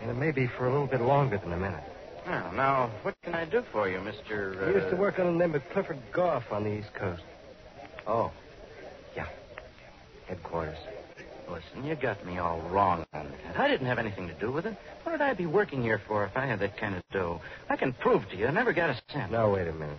And 0.00 0.10
it 0.10 0.14
may 0.16 0.30
be 0.30 0.46
for 0.46 0.66
a 0.68 0.70
little 0.72 0.86
bit 0.86 1.00
longer 1.02 1.38
than 1.38 1.52
a 1.52 1.56
minute. 1.56 1.82
Well, 2.28 2.52
now, 2.52 2.90
what 3.02 3.14
can 3.24 3.34
I 3.34 3.46
do 3.46 3.62
for 3.72 3.88
you, 3.88 3.98
Mr. 4.00 4.62
I 4.68 4.74
used 4.74 4.90
to 4.90 4.96
uh, 4.96 4.98
work 4.98 5.18
on 5.18 5.26
the 5.26 5.32
name 5.32 5.54
of 5.54 5.66
Clifford 5.72 5.98
Goff 6.12 6.44
on 6.50 6.62
the 6.62 6.70
East 6.70 6.92
Coast. 6.92 7.22
Oh, 8.06 8.30
yeah. 9.16 9.26
Headquarters. 10.26 10.76
listen, 11.48 11.86
you 11.86 11.94
got 11.94 12.22
me 12.26 12.36
all 12.36 12.60
wrong 12.60 13.06
on 13.14 13.32
that. 13.46 13.58
I 13.58 13.66
didn't 13.66 13.86
have 13.86 13.98
anything 13.98 14.26
to 14.26 14.34
do 14.34 14.52
with 14.52 14.66
it. 14.66 14.76
What 15.04 15.12
would 15.12 15.22
I 15.22 15.32
be 15.32 15.46
working 15.46 15.82
here 15.82 16.02
for 16.06 16.26
if 16.26 16.36
I 16.36 16.44
had 16.44 16.60
that 16.60 16.76
kind 16.76 16.96
of 16.96 17.02
dough? 17.10 17.40
I 17.70 17.76
can 17.76 17.94
prove 17.94 18.28
to 18.28 18.36
you 18.36 18.46
I 18.46 18.50
never 18.50 18.74
got 18.74 18.90
a 18.90 19.00
cent. 19.10 19.32
Now, 19.32 19.50
wait 19.54 19.66
a 19.66 19.72
minute. 19.72 19.98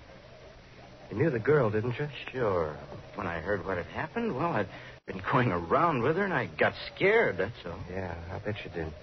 You 1.09 1.17
knew 1.17 1.31
the 1.31 1.39
girl, 1.39 1.71
didn't 1.71 1.97
you? 1.97 2.07
Sure. 2.31 2.77
When 3.15 3.25
I 3.25 3.39
heard 3.39 3.65
what 3.65 3.77
had 3.77 3.87
happened, 3.87 4.35
well, 4.35 4.51
I'd 4.51 4.69
been 5.07 5.21
going 5.31 5.51
around 5.51 6.03
with 6.03 6.15
her, 6.17 6.25
and 6.25 6.33
I 6.33 6.45
got 6.45 6.75
scared, 6.93 7.37
that's 7.37 7.65
all. 7.65 7.79
Yeah, 7.91 8.13
I 8.31 8.37
bet 8.37 8.55
you 8.63 8.69
did. 8.69 8.93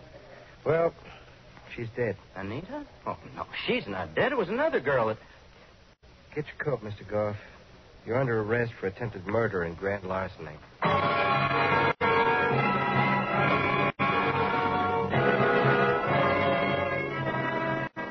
Well, 0.64 0.94
she's 1.74 1.88
dead. 1.96 2.16
Anita? 2.34 2.84
Oh, 3.06 3.16
no, 3.34 3.46
she's 3.66 3.86
not 3.86 4.14
dead. 4.14 4.32
It 4.32 4.38
was 4.38 4.48
another 4.48 4.80
girl 4.80 5.08
that... 5.08 5.18
Get 6.34 6.44
your 6.46 6.76
coat, 6.76 6.84
Mr. 6.84 7.08
Goff. 7.08 7.36
You're 8.04 8.20
under 8.20 8.40
arrest 8.40 8.72
for 8.78 8.86
attempted 8.86 9.26
murder 9.26 9.62
and 9.62 9.76
grand 9.76 10.04
larceny. 10.04 10.52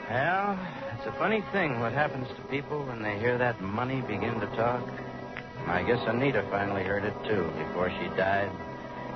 Well, 0.09 0.59
it's 0.97 1.07
a 1.07 1.15
funny 1.17 1.43
thing 1.53 1.79
what 1.79 1.93
happens 1.93 2.27
to 2.29 2.41
people 2.49 2.85
when 2.85 3.01
they 3.01 3.17
hear 3.19 3.37
that 3.37 3.61
money 3.61 4.01
begin 4.01 4.39
to 4.39 4.47
talk. 4.55 4.83
I 5.67 5.83
guess 5.83 5.99
Anita 6.07 6.45
finally 6.49 6.83
heard 6.83 7.05
it, 7.05 7.13
too, 7.27 7.49
before 7.57 7.89
she 7.89 8.07
died. 8.15 8.51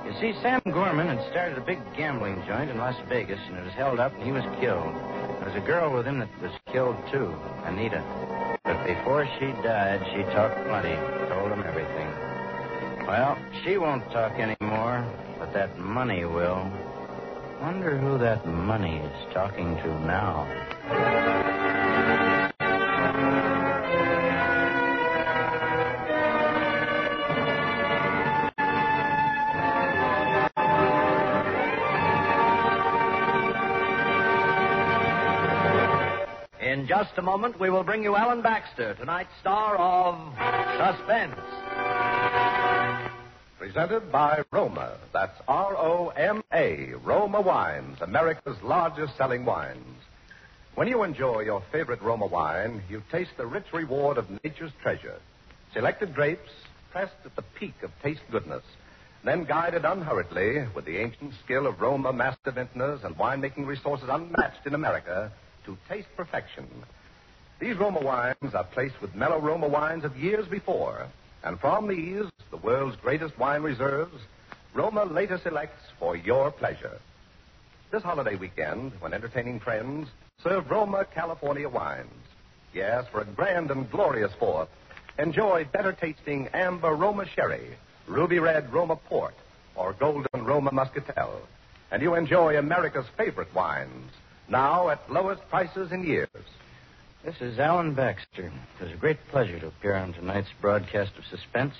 You 0.04 0.12
see, 0.18 0.40
Sam 0.42 0.60
Gorman 0.64 1.06
had 1.06 1.30
started 1.30 1.58
a 1.58 1.60
big 1.60 1.78
gambling 1.96 2.42
joint 2.46 2.70
in 2.70 2.78
Las 2.78 2.96
Vegas, 3.08 3.38
and 3.46 3.58
it 3.58 3.64
was 3.64 3.74
held 3.74 4.00
up, 4.00 4.12
and 4.14 4.22
he 4.22 4.32
was 4.32 4.44
killed. 4.58 4.94
There 5.38 5.48
was 5.48 5.56
a 5.56 5.66
girl 5.66 5.92
with 5.92 6.06
him 6.06 6.18
that 6.20 6.28
was 6.42 6.52
killed, 6.72 6.96
too, 7.12 7.34
Anita. 7.64 8.02
But 8.64 8.86
before 8.86 9.26
she 9.38 9.46
died, 9.62 10.00
she 10.12 10.22
talked 10.32 10.56
plenty, 10.66 10.94
told 11.28 11.52
him 11.52 11.62
everything. 11.64 12.08
Well, 13.06 13.38
she 13.62 13.76
won't 13.76 14.10
talk 14.10 14.32
anymore, 14.32 15.04
but 15.38 15.52
that 15.52 15.78
money 15.78 16.24
will. 16.24 16.70
Wonder 17.60 17.98
who 17.98 18.16
that 18.18 18.46
money 18.46 18.96
is 18.96 19.34
talking 19.34 19.76
to 19.76 19.88
now. 20.06 20.46
Just 37.04 37.16
a 37.16 37.22
moment, 37.22 37.58
we 37.58 37.70
will 37.70 37.82
bring 37.82 38.02
you 38.02 38.14
Alan 38.14 38.42
Baxter, 38.42 38.92
tonight's 38.92 39.30
star 39.40 39.74
of 39.78 40.18
Suspense. 40.76 41.40
Presented 43.58 44.12
by 44.12 44.42
Roma. 44.52 44.98
That's 45.10 45.40
R 45.48 45.74
O 45.78 46.08
M 46.08 46.42
A. 46.52 46.92
Roma 47.02 47.40
Wines, 47.40 47.96
America's 48.02 48.60
largest 48.62 49.16
selling 49.16 49.46
wines. 49.46 49.96
When 50.74 50.88
you 50.88 51.02
enjoy 51.02 51.40
your 51.40 51.62
favorite 51.72 52.02
Roma 52.02 52.26
wine, 52.26 52.82
you 52.90 53.02
taste 53.10 53.32
the 53.38 53.46
rich 53.46 53.72
reward 53.72 54.18
of 54.18 54.28
nature's 54.44 54.72
treasure. 54.82 55.20
Selected 55.72 56.14
grapes, 56.14 56.50
pressed 56.92 57.14
at 57.24 57.34
the 57.34 57.44
peak 57.58 57.82
of 57.82 57.90
taste 58.02 58.20
goodness, 58.30 58.64
then 59.24 59.44
guided 59.44 59.86
unhurriedly 59.86 60.66
with 60.74 60.84
the 60.84 60.98
ancient 60.98 61.32
skill 61.42 61.66
of 61.66 61.80
Roma 61.80 62.12
master 62.12 62.50
vintners 62.50 63.04
and 63.04 63.16
winemaking 63.16 63.66
resources 63.66 64.10
unmatched 64.10 64.66
in 64.66 64.74
America 64.74 65.32
to 65.64 65.76
taste 65.88 66.08
perfection. 66.16 66.66
These 67.60 67.76
Roma 67.76 68.00
wines 68.00 68.54
are 68.54 68.64
placed 68.64 69.00
with 69.02 69.14
mellow 69.14 69.38
Roma 69.38 69.68
wines 69.68 70.04
of 70.04 70.16
years 70.16 70.46
before. 70.48 71.06
And 71.44 71.60
from 71.60 71.88
these, 71.88 72.24
the 72.50 72.56
world's 72.56 72.96
greatest 72.96 73.38
wine 73.38 73.62
reserves, 73.62 74.20
Roma 74.74 75.04
later 75.04 75.38
selects 75.38 75.82
for 75.98 76.16
your 76.16 76.50
pleasure. 76.50 76.98
This 77.90 78.02
holiday 78.02 78.36
weekend, 78.36 78.92
when 79.00 79.12
entertaining 79.12 79.60
friends, 79.60 80.08
serve 80.42 80.70
Roma 80.70 81.04
California 81.12 81.68
wines. 81.68 82.08
Yes, 82.72 83.04
for 83.10 83.20
a 83.20 83.24
grand 83.24 83.70
and 83.70 83.90
glorious 83.90 84.32
fourth, 84.38 84.68
enjoy 85.18 85.66
better 85.72 85.92
tasting 85.92 86.48
amber 86.54 86.94
Roma 86.94 87.26
sherry, 87.26 87.76
ruby 88.06 88.38
red 88.38 88.72
Roma 88.72 88.96
port, 88.96 89.34
or 89.74 89.92
golden 89.94 90.44
Roma 90.44 90.72
muscatel. 90.72 91.40
And 91.90 92.00
you 92.00 92.14
enjoy 92.14 92.56
America's 92.56 93.06
favorite 93.16 93.52
wines, 93.54 94.12
now 94.50 94.88
at 94.88 95.10
lowest 95.10 95.48
prices 95.48 95.92
in 95.92 96.04
years. 96.04 96.28
This 97.24 97.36
is 97.40 97.58
Alan 97.58 97.94
Baxter. 97.94 98.46
It 98.80 98.82
was 98.82 98.92
a 98.92 98.96
great 98.96 99.18
pleasure 99.30 99.60
to 99.60 99.68
appear 99.68 99.94
on 99.94 100.12
tonight's 100.12 100.48
broadcast 100.60 101.12
of 101.16 101.24
Suspense. 101.30 101.74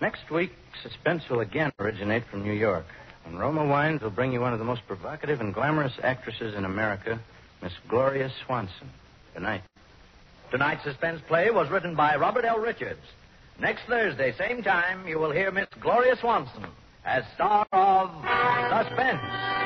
Next 0.00 0.30
week, 0.30 0.52
Suspense 0.82 1.24
will 1.28 1.40
again 1.40 1.72
originate 1.78 2.24
from 2.30 2.44
New 2.44 2.52
York. 2.52 2.86
And 3.26 3.38
Roma 3.38 3.66
Wines 3.66 4.00
will 4.00 4.10
bring 4.10 4.32
you 4.32 4.40
one 4.40 4.52
of 4.52 4.58
the 4.58 4.64
most 4.64 4.82
provocative 4.86 5.40
and 5.40 5.52
glamorous 5.52 5.94
actresses 6.02 6.54
in 6.54 6.64
America, 6.64 7.18
Miss 7.62 7.72
Gloria 7.88 8.30
Swanson. 8.46 8.90
Good 9.34 9.42
night. 9.42 9.62
Tonight's 10.50 10.84
suspense 10.84 11.20
play 11.26 11.50
was 11.50 11.68
written 11.68 11.94
by 11.94 12.16
Robert 12.16 12.44
L. 12.44 12.58
Richards. 12.58 13.02
Next 13.60 13.82
Thursday, 13.88 14.32
same 14.38 14.62
time, 14.62 15.06
you 15.06 15.18
will 15.18 15.32
hear 15.32 15.50
Miss 15.50 15.66
Gloria 15.80 16.16
Swanson 16.20 16.64
as 17.04 17.24
star 17.34 17.66
of 17.72 18.10
Suspense. 18.86 19.57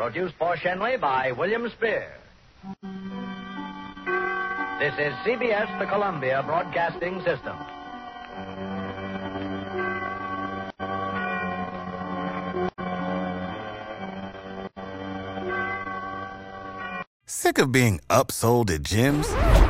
Produced 0.00 0.34
for 0.38 0.56
Schenley 0.56 0.98
by 0.98 1.32
William 1.32 1.68
Spier. 1.68 2.14
This 4.78 4.94
is 4.94 5.12
CBS, 5.26 5.78
the 5.78 5.84
Columbia 5.84 6.42
Broadcasting 6.42 7.22
System. 7.22 7.54
Sick 17.26 17.58
of 17.58 17.70
being 17.70 18.00
upsold 18.08 18.70
at 18.70 18.82
gyms? 18.82 19.69